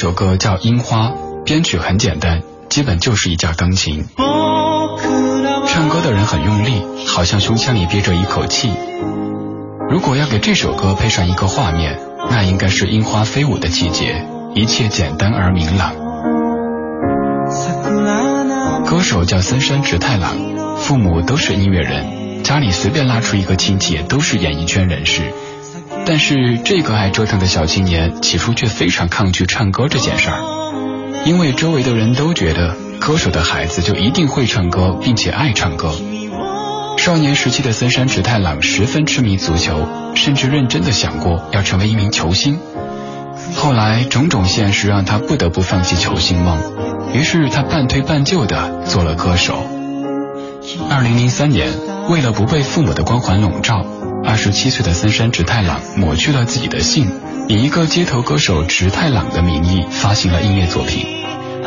[0.01, 1.09] 首歌叫《樱花》，
[1.45, 2.41] 编曲很简单，
[2.71, 4.07] 基本就是一架钢琴。
[5.67, 8.73] 唱歌的人很用力，好像胸腔里憋着一口气。
[9.91, 14.25] 如果要给这首歌配上一个画面，那应该是樱花飞舞的季节，
[14.55, 15.93] 一切简单而明朗。
[18.87, 20.35] 歌手叫森山直太郎，
[20.79, 25.35] 父母都是音乐人，家里随便拉出一个亲戚都是演艺圈人士。
[26.07, 35.93] 但是这个爱折腾的小青年，起初却非常抗拒唱歌这件事儿，因为周围的人都觉得歌手的孩子就一定会唱歌，并且爱唱歌。
[36.99, 42.59] 少年时期的森山直太郎十分痴迷足球，甚至认真的想过要成为一名球星。
[43.55, 46.59] 后来种种现实让他不得不放弃球星梦，
[47.15, 49.65] 于是他半推半就的做了歌手。
[50.91, 51.73] 二零零三年，
[52.09, 53.85] 为了不被父母的光环笼罩。
[54.25, 57.11] 二十七岁的森山直太郎抹去了自己的姓，
[57.49, 61.07] 以一个街头歌手直太郎的名义发行了音乐作品。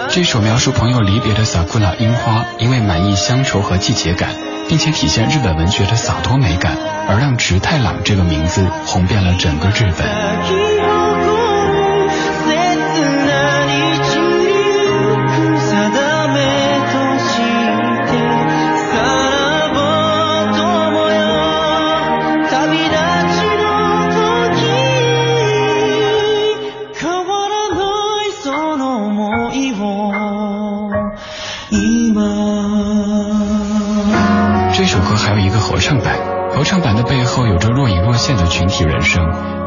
[0.10, 4.30] 这首描述朋友离别的《萨库拉樱花》，因为满意乡愁和季节感，
[4.70, 6.78] 并且体现日本文学的洒脱美感，
[7.08, 10.93] 而让直太郎这个名字红遍了整个日本。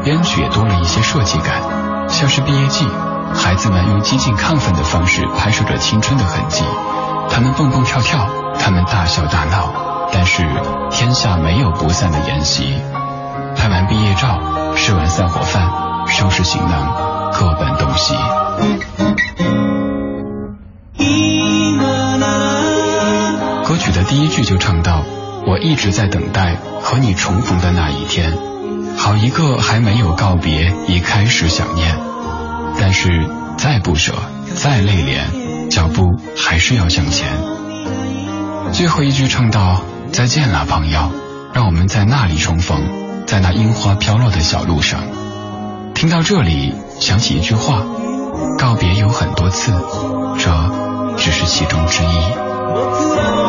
[0.07, 1.61] 编曲也多了一些设计感，
[2.07, 2.87] 像是毕业季，
[3.35, 6.63] 孩子们用激进亢奋的方式拍摄着青春的痕迹，
[7.29, 8.25] 他们蹦蹦跳跳，
[8.57, 9.67] 他们大笑大闹，
[10.13, 10.47] 但是
[10.91, 12.73] 天下没有不散的筵席。
[13.57, 14.39] 拍完毕业照，
[14.77, 15.69] 吃完散伙饭，
[16.07, 18.15] 收拾行囊，各奔东西。
[23.65, 25.01] 歌曲的第一句就唱到
[25.45, 28.37] ：“我一直在等待和你重逢的那一天，
[28.97, 31.97] 好一个还没有告别，已开始想念。
[32.79, 34.13] 但是再不舍，
[34.55, 37.27] 再泪涟，脚步还是要向前。”
[38.73, 39.81] 最后一句唱到
[40.11, 41.11] ：“再见了，朋友，
[41.53, 45.01] 让我们在那里重逢，在那樱花飘落的小路上。”
[45.95, 47.81] 听到这里，想起一句话
[48.59, 49.71] ：“告别有很多次，
[50.37, 53.46] 这只是其中之一。”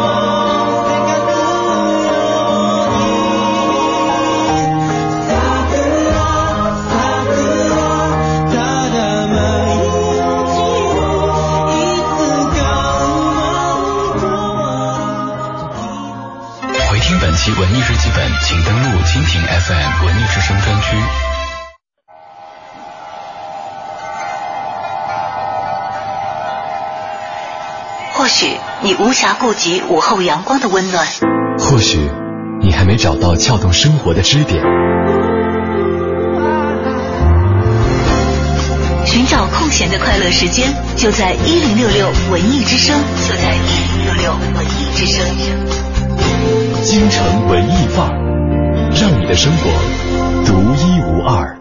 [17.55, 20.97] 文艺日记本，请登录蜻蜓 FM 文艺之声专区。
[28.13, 31.07] 或许你无暇顾及午后阳光的温暖，
[31.59, 31.99] 或许
[32.61, 34.63] 你还没找到撬动生活的支点。
[39.07, 42.95] 寻找空闲的快乐时间，就在一零六六文艺之声，
[43.27, 45.88] 就在一零六六文艺之声。
[46.91, 48.17] 京城文艺范儿，
[48.95, 49.69] 让你的生活
[50.47, 51.58] 独一无二。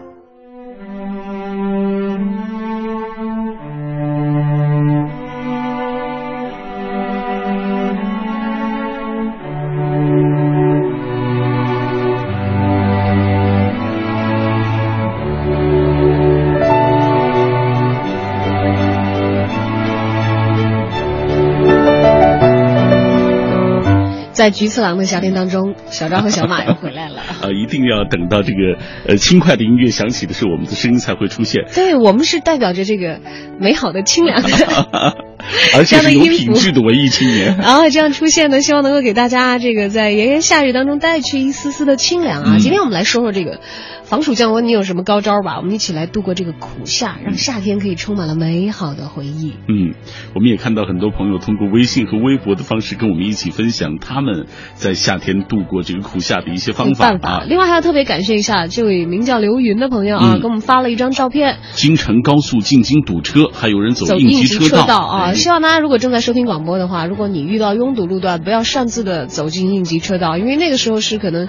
[24.38, 27.16] 在菊次郎的夏天当中，小张和小马又回来了。
[27.42, 28.78] 啊，一定要等到这个
[29.08, 31.64] 呃轻快的音乐响起的时候，我们的声音才会出现。
[31.74, 33.18] 对我们是代表着这个
[33.58, 34.48] 美好的清凉的
[35.76, 37.56] 而且是有品质的文艺青年。
[37.62, 42.54] 然后这样出现呢，希望能够给大家这个在炎炎夏日当中带去一丝丝的清凉啊。
[42.56, 43.60] 嗯今天我们来说说这个
[44.04, 45.56] 防暑降温，你有什么高招吧？
[45.58, 49.54] 我们一起来度过这个苦夏，让夏天可以充满了美好的回忆。
[49.68, 49.94] 嗯，
[50.34, 57.28] 我们也看到很多朋友通过微信和微博的方式跟我们一起分享他们在夏天度过这个苦夏的一些方法办法。
[57.28, 57.44] 啊。
[57.46, 65.32] 另外还要特别感谢一下这位名叫刘云的朋友啊，嗯给我们发了一张照片，京城高速进京堵车，还有人走走应急急道道啊！
[65.38, 71.48] 哎希望大家如果正在收听广播的话，如果你遇到拥堵路段，不要擅自的走进应急车道，因为那个时候是可能。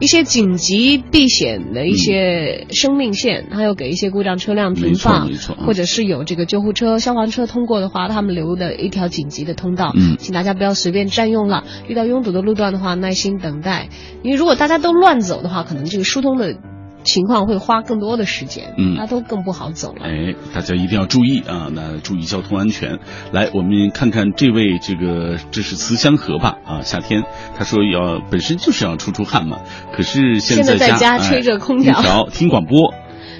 [0.00, 5.30] 一些紧急避险的一些生命线，还有给一些故障车辆停放，
[5.64, 11.62] 或者是有这个救护车、消防车通过的话，他们留的一条紧急的通道，嗯请大家不要随便占用了。
[11.86, 13.90] 遇到拥堵的路段的话，耐心等待，
[14.24, 16.56] 因为如果大家都乱走的话，可能这个疏通的
[17.04, 20.04] 情况会花更多的时间，嗯那都更不好走了。
[20.04, 21.68] 哎，大家一定要注意啊！
[21.72, 22.98] 那注意交通安全。
[23.32, 26.58] 来，我们看看这位这个这是慈香河吧？
[26.64, 27.24] 啊，夏天
[27.56, 29.58] 他说要本身就是要出出汗嘛，
[29.96, 32.94] 可是现在在在家哎吹着空空调 听广播，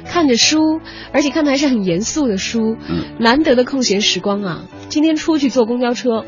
[0.05, 0.81] 看着书，
[1.13, 4.63] 而且看的还是很严肃的书，嗯难得的空闲时光啊！
[4.89, 6.25] 今天出去坐公交车，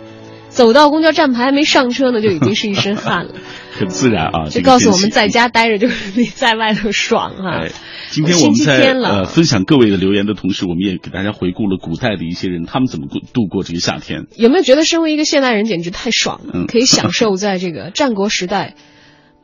[0.49, 3.32] 走到公交站牌还没上车呢，就已经是一身汗了。
[3.79, 4.49] 很自然啊。
[4.49, 7.64] 就告诉我们在家待着就是比在外头爽啊！
[7.64, 7.70] 哎，
[8.11, 14.27] 今天我们在呃分享各位的留言的同时，我们也给大家回顾了古代的一些人，他们怎么过度过这个夏天。
[14.37, 16.53] 有没有觉得身为一个现代人简直太爽了？
[16.55, 18.75] 嗯可以享受在这个战国时代。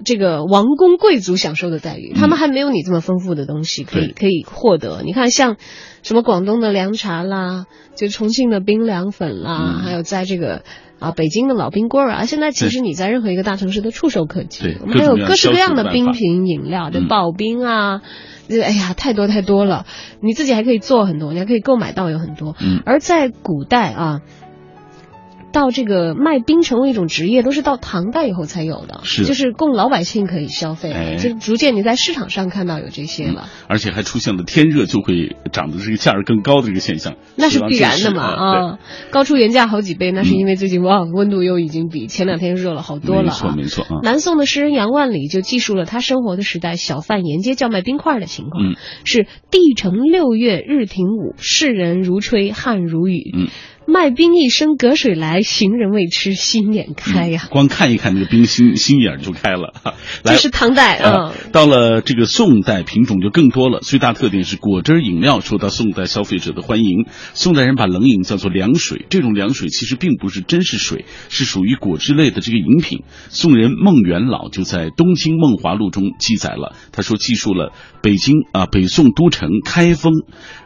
[0.03, 5.03] 这个王公贵族享受的待遇，他们还没有你这么丰富的东西可以对可以获得。
[5.05, 5.59] 你看，像
[6.03, 7.67] 什么广东的凉茶啦，
[7.97, 10.65] 就重庆的冰凉粉啦，嗯还有在这个
[11.01, 14.79] 啊北京的老冰棍儿啊，现在其实你在任何一个大城市都触手可及对。
[14.81, 18.03] 我们还有各式各样的冰品饮料，这嗯刨冰啊，
[18.49, 19.87] 这哎呀太多太多了。
[20.21, 22.55] 你自己还可以做很多，你还可以购买到有很多。
[22.61, 24.21] 嗯而在古代啊，
[25.53, 29.25] 到这个卖冰成为一种职业，都是到唐代以后才有的，是。
[29.25, 31.17] 就是供老百姓可以消费，哎。
[31.17, 38.71] 就逐渐你在市场上看到有这些了，而且还出现了天热就会长的这个价格更高的这个现象，那是必然的嘛啊。
[38.73, 38.79] 啊，
[39.11, 43.55] 高出原价好几倍，那是因为最近哇温度又已经比前两天热了好多了没错啊。
[43.57, 44.01] 没错啊。
[44.03, 48.77] 南宋的诗人杨万里就记述了他生活的时代小贩沿街叫卖冰块的情况，嗯。
[49.05, 53.33] 是地城六月日停午，世人如吹汗如雨。
[53.37, 53.49] 嗯
[53.91, 57.49] 卖冰一生隔水来，行人未吃心眼开呀。
[57.51, 59.75] 光看一看那个冰心心眼儿就开了。
[60.23, 63.81] 来这是唐代啊嗯，到了这个宋代，品种就更多了。
[63.81, 67.07] 最大特点是果汁饮料受到宋代消费者的欢迎。
[67.35, 73.03] 宋代人把冷饮叫做凉水，这种凉水其实并不是真是水，是属于果汁类的这个饮品。
[73.29, 77.73] 宋人孟元老就在《东京梦华录》中记载了，他说记述了
[78.03, 80.13] 北京啊北宋都城开封，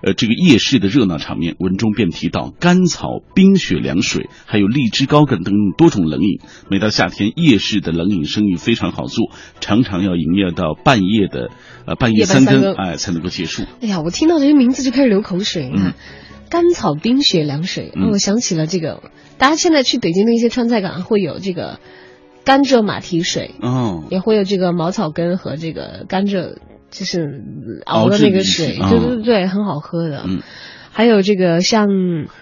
[0.03, 1.57] 呃这个夜市的热闹场面。
[1.59, 6.41] 文中便提到甘草、冰雪凉水，还有荔枝糕等等多种冷饮。
[6.71, 9.31] 每到夏天，夜市的冷饮生意非常好做，
[9.61, 11.51] 常常要营业到半夜的
[11.87, 13.65] 呃半夜三更，三哎才能够结束。
[13.81, 15.71] 哎呀，我听到这些名字就开始流口水。
[15.75, 15.93] 嗯，
[16.51, 19.03] 甘草冰雪凉水，嗯我想起了这个，
[19.39, 21.81] 大家现在去北京的一些川菜馆会有这个
[22.45, 26.59] 甘蔗马蹄水，哦，也会有这个茅草根和这个甘蔗，
[26.95, 27.43] 就是
[27.87, 30.23] 熬的那个水，啊对对对，很好喝的。
[30.27, 30.43] 嗯，
[30.93, 31.89] 还有这个像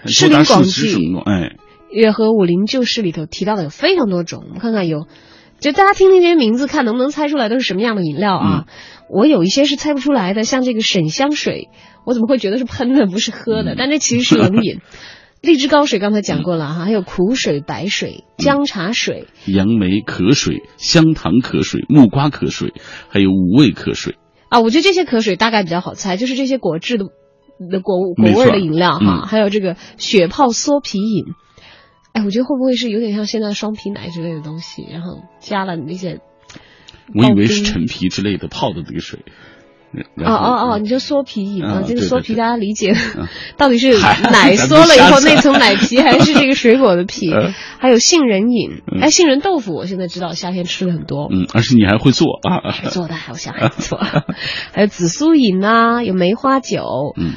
[0.05, 0.95] 士林广记，
[1.25, 1.55] 哎，
[1.91, 5.07] 也和武林旧事里头提到的有非常多种，我们看看有，
[5.59, 8.65] 就大家听听这些名字，看能不能猜出来都是什么样的饮料啊？
[9.09, 11.69] 我有一些是猜不出来的，像这个沈香水，
[12.05, 13.73] 我怎么会觉得是喷的，不是喝的？
[13.75, 14.81] 但这其实是冷饮。
[15.41, 22.71] 荔枝高水刚才讲过了哈，还有苦水、白水、姜茶水，杨梅可水、香糖可水、木瓜可水，
[23.09, 24.15] 还有五味可水。
[24.53, 27.05] 啊，我觉得这些可水大概比较好猜，就是这些果汁的
[27.71, 31.25] 的果果味的饮料哈，嗯还有这个雪泡缩皮饮。
[32.11, 36.19] 哎，我觉得会不会是有点像现在的双皮奶之类的东西，然后加了那些
[37.15, 39.21] 我以为是陈皮之类的泡的那个水。
[40.15, 43.27] 然哦哦哦，你就缩皮饮啊啊，这个缩皮大家理解嗯。
[43.57, 47.53] 到底是奶咱缩了以后那层奶皮， 还是这个水果的皮嗯？
[47.79, 49.01] 还有杏仁饮，嗯。
[49.01, 52.71] 哎，杏仁豆腐我现在知道夏天吃的很多，嗯，而且你还会做啊。
[52.71, 53.97] 还做的，我想还做，
[54.73, 57.33] 还有紫苏饮啊，有梅花酒，嗯，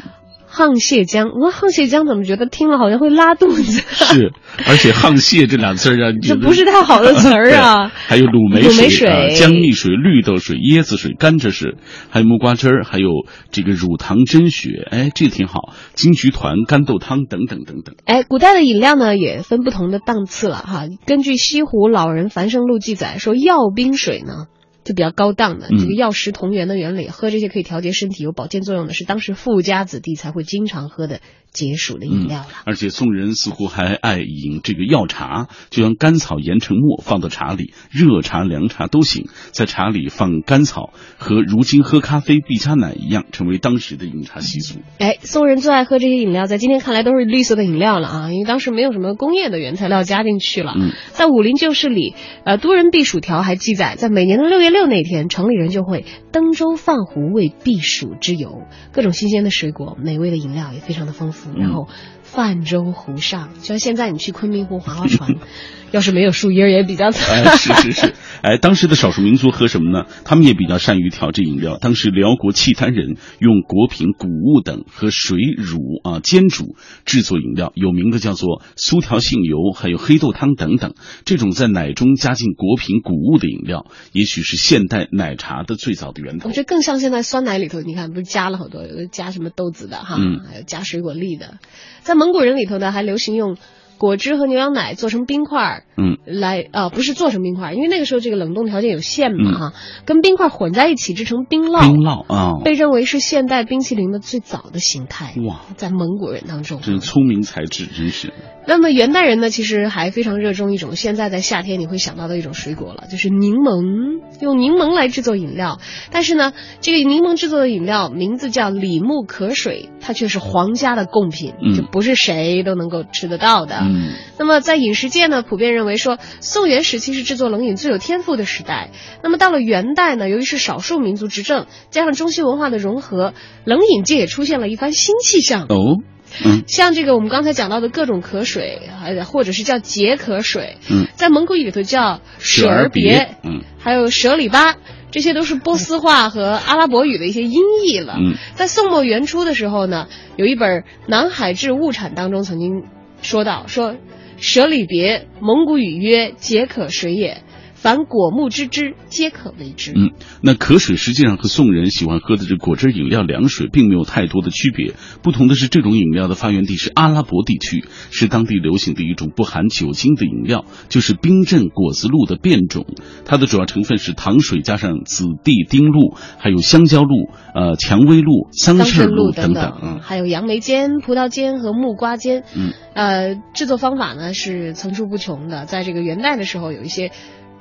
[0.50, 3.82] 沆瀣江，我，沆瀣江怎么觉得听了好像会拉肚子？
[3.82, 4.32] 是，
[4.66, 11.74] 而且沆瀣这俩字儿让你觉得这不是太好的词儿啊 还有卤梅水、姜蜜水、绿豆水、椰子水、甘蔗水，
[12.10, 13.08] 还有木瓜汁儿，还有
[13.50, 15.74] 这个乳糖真雪，哎，这挺好。
[15.94, 17.94] 金桔团、干豆汤等等等等。
[18.04, 20.86] 哎，古代的饮料呢也分不同的档次了哈。
[21.06, 24.46] 根据《西湖老人繁盛录》记载说，药冰水呢
[24.86, 31.20] 就比较高档的，嗯这个药食同源的原理，喝这些可以调节身体、有保健作用的，是当时富家子弟才会经常喝的
[31.56, 32.46] 解暑的饮料了。
[32.64, 39.28] 而且宋人似乎还爱饮这个药茶，就像甘草研成末放到茶里，热茶、凉茶都行。
[39.50, 44.80] 在茶里放甘草，和如今喝咖啡必加奶一样，成为当时的饮茶习俗。
[44.98, 50.74] 哎，宋人最爱喝这些饮料，在今天看来都是绿色的饮料了啊，因为当时没有什么工业的原材料加进去了。
[50.76, 61.88] 嗯，在《武林旧事》里，呃，都人避暑条还记载，在每年的六月六那天，城里人就会登舟泛湖为避暑之游，各种新鲜的水果、美味的饮料也非常的丰富，然后
[62.22, 65.34] 泛舟湖上，就像现在你去昆明湖划划船，
[65.96, 67.42] 要是没有树荫儿也比较惨。
[67.42, 68.14] 哎，是是是。
[68.42, 70.04] 哎，当时的少数民族喝什么呢？
[70.24, 71.78] 他们也比较善于调制饮料。
[71.78, 76.76] 当时辽国契丹人用果品、谷物等和水乳啊煎煮
[77.06, 80.94] 制作饮料，有名的叫做酥条杏油，还有黑豆汤等等。
[81.24, 86.54] 这种在奶中加进果品、谷物的饮料，也许是现代奶茶的最早的源头我。
[86.54, 91.58] 觉得更像现在酸奶里头，你看不是加了好多，有的加什么豆子的哈，嗯还有加水果粒的。
[92.02, 93.56] 在蒙古人里头呢，还流行用
[93.98, 99.72] 果汁和牛羊奶做成冰块，嗯，来啊、不是做成冰块，因为那个时候这个冷冻条件有限嘛嗯哈，
[100.04, 105.34] 跟冰块混在一起制成冰酪，冰酪啊，被认为是现代冰淇淋的最早的形态。
[105.46, 108.32] 哇，在蒙古人当中，这聪明才智真是。
[108.68, 115.78] 那么元代人呢，其实还非常热衷一种现在在夏天你会想到的一种水果了，就是柠檬，用柠檬来制作饮料。
[116.10, 123.85] 但是呢，这个柠檬制作的饮料名字叫李木可水，它却是皇家的贡品，嗯就不是谁都能够吃得到的。
[123.88, 128.90] 嗯那么在饮食界呢，普遍认为说，宋元时期是制作冷饮最有天赋的时代。
[129.22, 133.32] 那么到了元代呢，由于是少数民族执政，加上中西文化的融合，
[133.64, 135.62] 冷饮界也出现了一番新气象。
[135.62, 136.02] 哦，
[136.44, 144.74] 嗯像这个我们刚才讲到的各种可水，还或者是叫解渴水，嗯，在蒙古语里头叫舍儿别，嗯还有舍里巴，
[145.10, 148.16] 这些都是波斯话和阿拉伯语的一些音译了。
[148.18, 152.84] 嗯在宋末元初的时候呢，有一本《南海志物产》当中曾经
[153.26, 153.96] 说到说，
[154.38, 157.42] 舍里别蒙古语曰解可水也，
[157.86, 159.92] 凡果木之汁皆可为之。
[159.94, 160.10] 嗯，
[160.42, 172.86] 那可水实际上和宋人喜欢喝的这果汁饮料凉水并没有太多的区别，不同的是这种饮料的发源地是阿拉伯地区，是当地流行的一种不含酒精的饮料，就是冰镇果子露的变种。
[173.24, 179.78] 它的主要成分是糖水加上紫地丁露，还有香蕉露、呃蔷薇露、桑葚露等等。
[179.80, 182.42] 嗯还有杨梅尖、葡萄尖和木瓜尖。
[182.56, 185.66] 嗯，呃，制作方法呢是层出不穷的。
[185.66, 187.12] 在这个元代的时候，有一些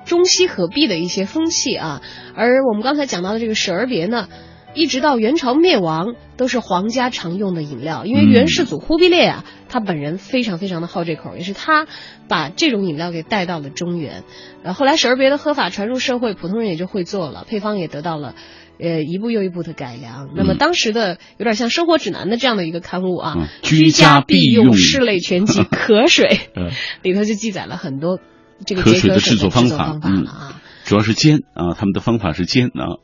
[0.06, 2.02] 中西合璧的一些风气啊。
[2.36, 4.28] 而我们刚才讲到的这个舍儿别呢，
[4.74, 8.06] 一直到元朝灭亡，都是皇家常用的饮料。
[8.06, 11.88] 因为元世祖忽必烈啊，他本人非常非常的好这口，也是他
[12.28, 14.24] 把这种饮料给带到了中原。
[14.64, 18.36] 呃，后来舍儿别的喝法传入社会，普通人也就会做了，配方也得到了。
[18.78, 20.32] 呃，一步又一步的改良。
[20.36, 28.20] 那么当时的有点像生活指南的这样的一个刊物啊，嗯居居家必必用室内全集 可水嗯里头就记载了很多
[28.66, 33.02] 这个可水水的制作方方法，嗯了啊。，主要是煎啊，他们的方法是煎啊。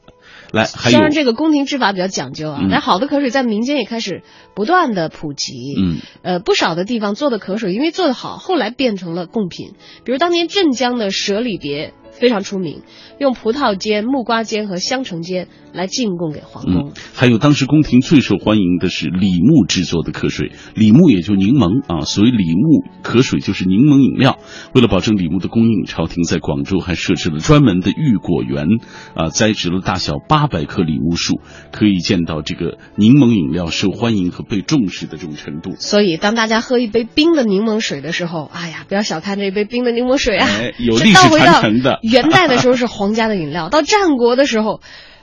[0.52, 4.22] 来，还有虽然这个宫廷制法比较讲究啊，嗯但好的可水在民间也开始
[4.54, 5.54] 不断的普及。
[5.78, 9.74] 嗯呃，不少的地方做的可水，因为做的好，后来变成了贡品。
[10.04, 12.82] 比如当年镇江的舍里别非常出名，
[13.18, 16.90] 用葡萄煎、木瓜煎和香橙煎来进贡给皇宫。
[16.90, 24.38] 嗯，还有当时宫廷最受欢迎的是李木制作的可水，李木也就柠檬啊，所以李木可水就是柠檬饮料。
[24.74, 28.68] 为了保证李木的供应，朝廷在广州还设置了专门的御果园，
[29.16, 31.40] 啊，栽植了大小八百棵李木树，
[31.72, 35.72] 可以见到这个柠檬饮料受欢迎和被重视的这种程度。
[35.78, 40.48] 所以，当大家喝一杯冰的柠檬水的时候，哎呀，不要小看这一杯冰的柠檬水啊！
[40.48, 44.82] 哎有这历史传承的元代的时候是皇家的饮料，到战国的时候，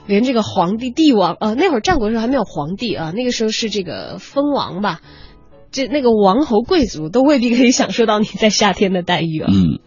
[0.08, 5.00] 连这个皇帝、帝王，呃，那会儿战国时候还没有皇帝啊，那个时候是这个封王吧，
[5.70, 9.48] 这那个王侯贵族都未必可以享受到你在夏天的待遇啊。
[9.52, 9.78] 嗯。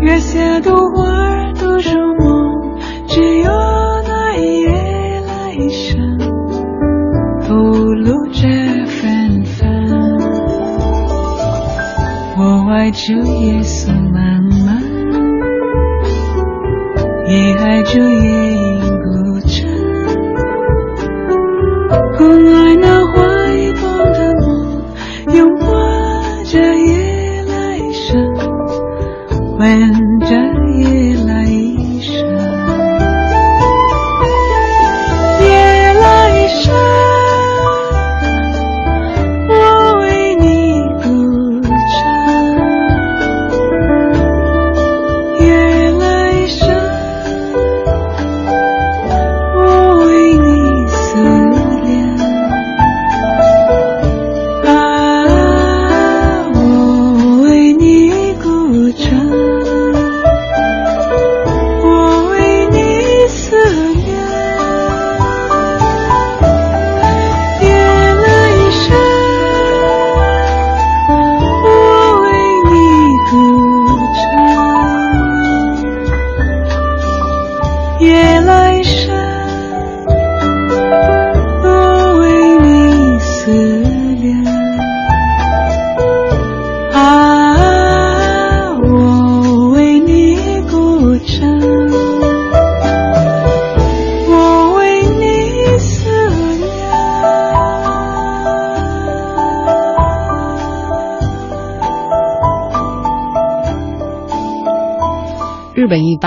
[0.00, 3.50] 月下的花儿都说梦，只有
[4.06, 6.18] 那一夜来生，
[7.46, 7.54] 透
[7.94, 8.48] 露着
[8.86, 9.68] 芬芳。
[12.40, 14.80] 我爱着夜色漫漫，
[17.26, 19.66] 也爱着夜莺孤枕，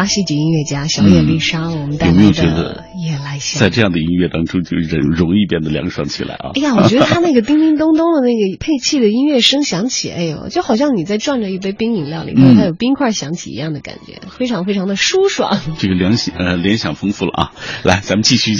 [0.01, 3.59] 巴西籍音乐家小野丽莎，我们带有没有来觉得的《夜来香》。
[3.59, 6.49] 在这样的音乐当中，就人容易变得凉爽起来啊！
[6.55, 15.55] 哎呀，我觉得他那个叮叮咚咚的那个配器的音乐声响起，哎呦，就好像你在转着一杯冰饮料里面，嗯它有冰块响起一样的感觉，非常非常的舒爽。
[15.77, 17.51] 这个联想呃联想丰富了啊！
[17.85, 18.53] 来，咱们继续。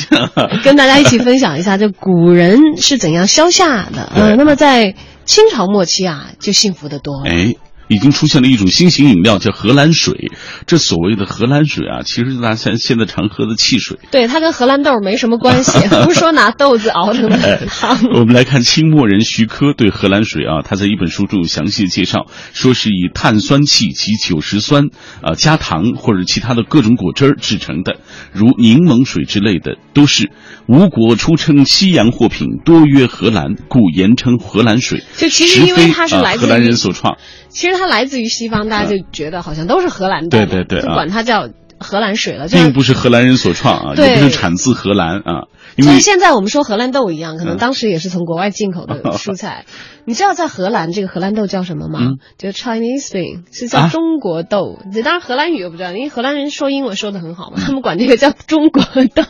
[0.64, 4.12] 跟大家一起分享一下，就古人是怎样消夏的。
[4.14, 4.94] 呃，那么在
[5.26, 7.32] 清朝末期啊，就幸福的多了。
[7.32, 7.56] 哎。
[7.88, 10.31] 已经出现了一种新型饮料，叫荷兰水。
[10.72, 14.00] 这所谓的荷兰水啊，其实大家现现在常喝的汽水。
[14.10, 18.00] 对，它跟荷兰豆没什么关系， 不是说拿豆子熬成的汤。
[18.16, 24.86] 我们来看清末人徐科对荷兰水啊，他在一本书中有详细的介绍，说是以碳酸气及酒石酸
[25.22, 27.98] 啊加糖或者其他的各种果汁儿制成的，
[28.32, 30.32] 如柠檬水之类的，都是
[30.70, 35.04] 吴国出称西洋货品，多曰荷兰，故言称荷兰水。
[35.18, 37.18] 就其实因为它是来自荷兰人所创。
[37.52, 41.50] 其实它来自于西方，大家就觉得好像都是荷兰对豆，对对，就管它叫
[41.80, 45.48] 荷兰水了，并不是荷兰人所创啊，也不是产自荷兰啊。
[45.78, 49.66] 就像现在我们说荷兰豆一样，可能当时也是从国外进口的蔬菜。
[50.06, 52.00] 你知道在荷兰这个荷兰豆叫什么吗？
[52.02, 54.78] 嗯、就 Chinese bean 是叫中国豆。
[54.80, 59.24] 啊、当然荷兰语我不知道，因为荷兰人说英文说的很好嘛，他们管这个叫中国豆。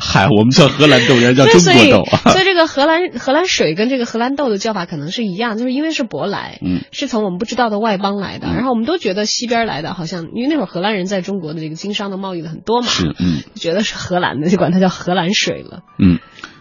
[0.00, 2.30] 嗨，我们叫荷兰豆，人家叫中国豆啊。
[2.30, 16.20] 所以这个荷兰荷兰水跟这个荷兰豆的叫法可能是一样，就是因为是舶来，嗯，是从我们不知道的外邦来的，嗯、然后我们都觉得西边来的，好像因为那会儿荷兰人在中国的这个经商的贸易的很多嘛，是，嗯，觉得是荷兰的，就管它叫荷兰水了，嗯。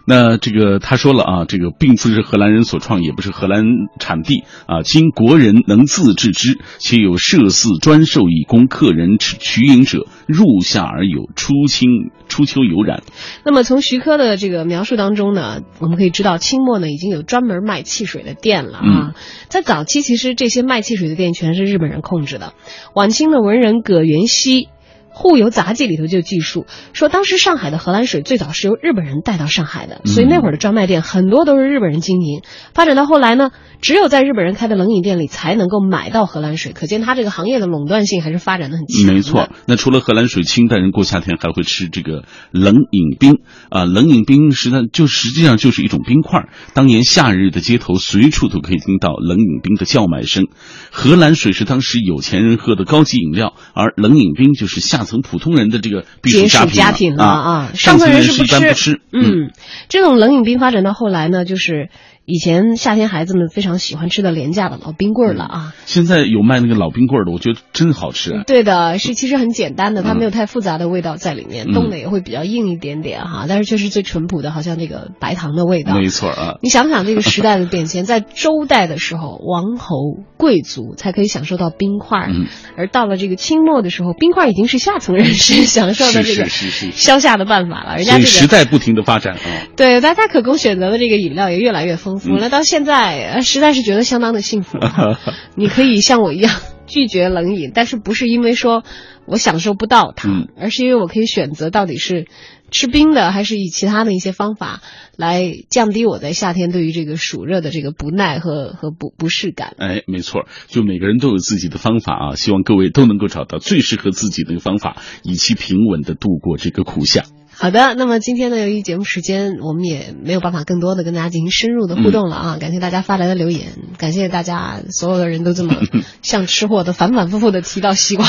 [0.10, 3.66] 那这个他说了啊，这个并不是荷兰人所创，也不是荷兰
[4.00, 11.90] 产地啊，今国人能自制之，且有设寺专授以供客人取饮者，入夏而有，初清
[12.30, 13.04] 初秋有染。
[13.44, 18.84] 那么从徐科的这个描述当中呢，我们可以知道清末呢已经有专门卖汽水的店了啊。
[18.86, 19.14] 嗯、
[19.50, 22.54] 在早期，其实这些卖汽水的店全是日本人控制的。
[22.96, 24.70] 晚清的文人葛元熙。
[25.18, 32.44] 《沪游杂记》里头就记述说，当时上海的荷兰水最早是由日本人带到上海的，所以那会儿的专卖店很多都是日本人经营。
[32.76, 33.50] 发展到后来呢，
[33.82, 39.12] 只有在日本人开的冷饮店里才能够买到荷兰水，可见它这个行业的垄断性还是发展的很强。
[39.12, 43.40] 没错，那除了荷兰水，清代人过夏天还会吃这个冷饮冰
[43.70, 46.48] 啊，冷饮冰实际上就实际上就是一种冰块。
[46.76, 50.46] 当年夏日的街头随处都可以听到冷饮冰的叫卖声。
[50.92, 59.02] 荷兰水是当时有钱人喝的高级饮料，而冷饮冰就是夏层普通人的这个避暑家品品了啊，上层人是一般不吃。
[59.12, 59.52] 嗯，
[59.90, 61.90] 这种冷饮冰发展到后来呢，就是
[62.30, 65.74] 以前夏天孩子们非常喜欢吃的廉价的老冰棍了啊。
[65.86, 68.44] 现在有卖那个老冰棍的，我觉得真好吃、啊。
[68.46, 75.96] 对的，是其实很简单的，它没有太复杂的味道在里面，冻、嗯、的也会比较硬一点点哈，但是却是最淳朴的，好像那个白糖的味道。
[75.96, 76.56] 没错啊。
[76.62, 79.96] 你想想这个时代的变迁，在周代的时候，王侯
[80.36, 87.96] 贵族才可以享受到冰块，嗯、而到了这个清末的时候，冰块已经是下层人士 享受的这个消夏的办法了。
[87.96, 89.40] 人家、这个、时代不停的发展啊。
[89.78, 95.20] 对，大家可供选择的这个饮料也越来越丰那到现在呃实在是觉得相当的幸福啊。
[95.56, 98.84] 你可以像我一样拒绝冷饮，但是不是因为说
[99.26, 100.30] 我享受不到它，
[100.60, 102.28] 而是因为我可以选择到底是
[102.72, 104.82] 吃冰的，还是以其他的一些方法
[105.16, 109.76] 来降低我在夏天对于这个暑热的这个不耐和和不不适感。
[109.78, 117.24] 哎，没错，就每个人都有自己的方法啊，希望各位都能够找到最适合自己的一个方法，以期平稳的度过这个苦夏。
[117.60, 122.58] 好的，那么今天呢，由于节目时间，我们也没有办法更多的跟大家进行深入的互动了啊！
[122.62, 125.74] 感谢大家发来的留言，感谢大家所有的人都这么
[126.22, 128.28] 像吃货的反反复复的提到西瓜。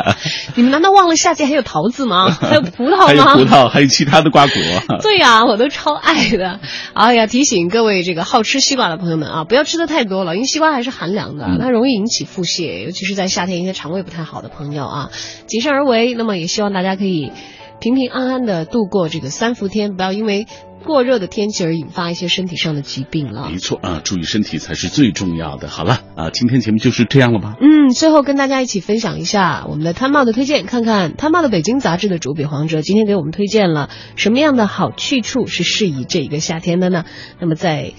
[0.56, 2.28] 你们难道忘了夏季还有桃子吗？
[2.38, 3.06] 还有葡萄吗？
[3.06, 4.54] 还有葡萄，还有其他的瓜果。
[5.00, 6.60] 对呀，我都超爱的。
[6.92, 15.10] 哎呀，提醒各位这个好吃西瓜的朋友们啊，不要吃的太多了，因为西瓜还是寒凉的，它容易引起腹泻，尤其是在夏天一些肠胃不太好的朋友啊，
[15.46, 16.12] 谨慎而为。
[16.12, 17.32] 那么也希望大家可以。
[17.80, 20.46] 平平安安的度过这个三伏天，不要因为
[20.84, 23.48] 过热的天气而引发一些身体上的疾病了。
[23.50, 25.68] 没错啊，注意身体才是最重要的。
[25.68, 27.56] 好了啊，今天节目就是这样了吧？
[27.60, 37.04] 嗯，最后跟大家一起分享一下我们的摊帽的推荐，看看摊帽的北京杂志的主笔黄哲今天给我们推荐了什么样的好去处是适宜这一个夏天的呢？
[37.40, 37.92] 那么在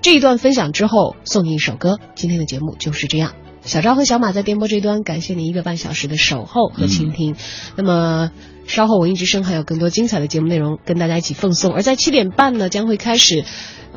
[0.00, 1.98] 这一段分享之后，送你一首歌。
[2.16, 3.34] 今天的节目就是这样。
[3.60, 7.36] 小昭和小马在电波这端，感谢您一个半小时的守候和倾听。
[7.76, 8.32] 那么
[8.66, 11.72] 稍后文艺之声还有更多精彩的节目内容跟大家一起奉送。
[11.72, 13.44] 而在七点半呢，将会开始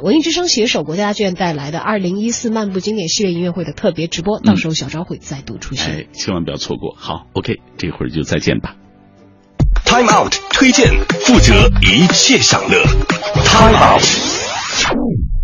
[0.02, 6.96] 文艺之声携手国家剧院带来的二零一四漫步经典系列音乐会的特别直播，到时候小昭会再度出现，哎，千万不要错过。
[6.98, 8.76] 好，OK，这会儿就再见吧。
[9.86, 12.84] Time Out 推荐，负责一切享乐。
[13.46, 15.35] Time Out。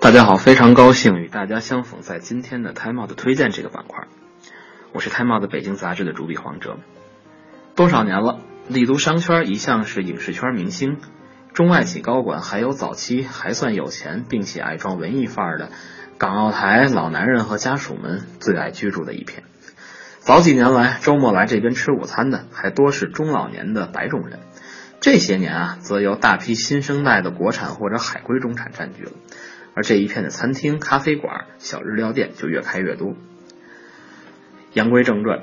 [0.00, 4.06] 大家好，非常高兴与大家相逢在今天的 Time Out 推荐这个板块。
[4.92, 6.76] 我是 Time Out 的北京杂志的主笔黄哲。
[7.74, 10.98] 多少年了，丽都商圈一向是影视圈明星、
[11.54, 15.70] 中外企高管，还有早期还算有钱并且爱装文艺范儿的
[16.18, 19.42] 港澳台老男人和家属们最爱居住的一片。
[20.20, 24.40] 早几年来，周末来这边吃午餐的还多是中老年的白种人。
[25.00, 29.12] 这些年啊，则由大批新生代的国产或者海归中产占据了。
[29.76, 33.14] 而这一片的餐厅、咖啡馆、小日料店就越开越多。
[34.72, 35.42] 言归正传，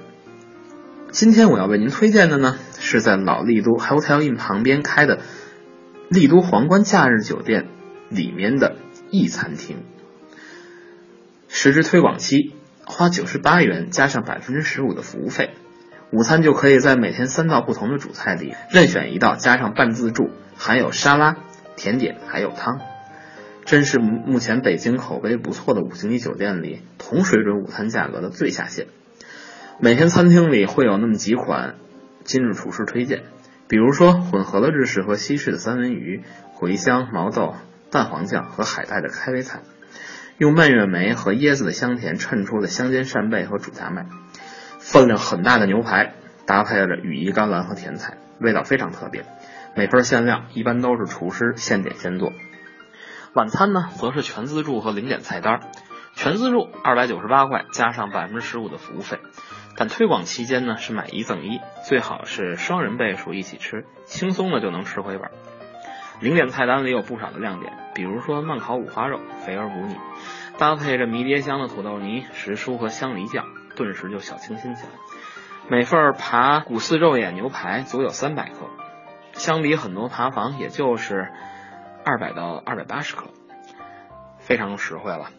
[1.12, 5.20] 今天我要为您推荐的呢，是在老丽都 Hotel Inn 旁边开的
[6.10, 7.68] 丽都皇冠假日酒店
[8.10, 8.76] 里面的
[9.12, 9.84] E 餐厅。
[11.48, 12.56] 时值推广期，
[12.86, 15.52] 花九十八元加上百分之十五的服务费，
[16.12, 21.38] 午餐就可以在每天三道不同的主菜里任选一道，加上半自助，含有沙拉、
[21.76, 22.80] 甜点还有汤。
[23.66, 28.88] 真是目前北京口碑不错的五星级酒店里同水准午餐价格的最下限。
[29.80, 31.76] 每天餐厅里会有那么几款
[32.24, 33.24] 今日厨师推荐，
[33.68, 36.24] 比如说混合了日式和西式的三文鱼、
[36.60, 37.56] 茴香、毛豆、
[37.90, 39.62] 蛋黄酱和海带的开胃菜，
[40.38, 44.06] 用蔓越莓和椰子的香甜衬出的香煎扇贝和煮夹麦，
[44.80, 46.14] 分量很大的牛排
[46.46, 49.26] 搭配着羽衣甘蓝和甜菜，味道非常特别。
[49.76, 52.32] 每份限量，一般都是厨师现点现做。
[53.34, 55.60] 晚餐呢，则是全自助和零点菜单。
[56.14, 59.18] 全自助二百九十八块，加上百分之十五的服务费。
[59.76, 65.32] 但推广期间呢，是买一赠一，最好是双人倍数一起吃，轻松的就能吃回本。
[66.22, 69.96] 零点菜单里有不少的亮点，比如说慢烤五花肉，肥而不腻，
[70.60, 73.46] 搭配着迷迭香的土豆泥、时蔬和香梨酱，
[73.76, 74.92] 顿时就小清新起来。
[75.70, 78.70] 每份扒骨丝肉眼牛排足有三百克，
[79.32, 81.32] 相比很多扒房也就是。
[82.06, 83.26] 二百到二百八十克，
[84.40, 85.30] 非常实惠了。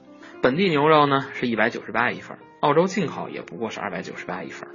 [0.42, 4.68] 本地牛肉呢是一百九十八一份，澳洲进口也不过是二百九十八一份，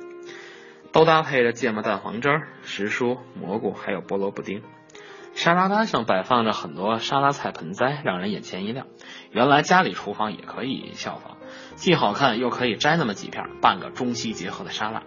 [0.91, 4.61] 都搭配着芥末蛋黄汁、时蔬、蘑菇还有菠萝布丁。
[5.33, 8.87] 沙拉单上摆放着很多沙拉菜盆栽，让人眼前一亮。
[9.31, 11.37] 原来家里厨房也可以效仿，
[11.75, 15.03] 既好看又可以摘那么几片，拌个中西结合的沙拉。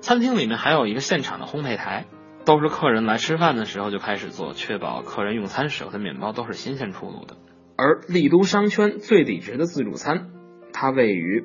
[0.00, 2.06] 餐厅里面还有一个现场的烘焙台。
[2.46, 7.36] 都是客人来吃饭的时候就开始做，确保客人用餐时候的面包都是新鲜出炉的。
[7.76, 10.30] 而丽都商圈最抵值的自助餐，
[10.72, 11.44] 它位于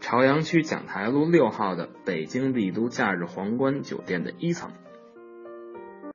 [0.00, 4.70] 朝阳区讲台路六号的北京丽都假日皇冠酒店的一层。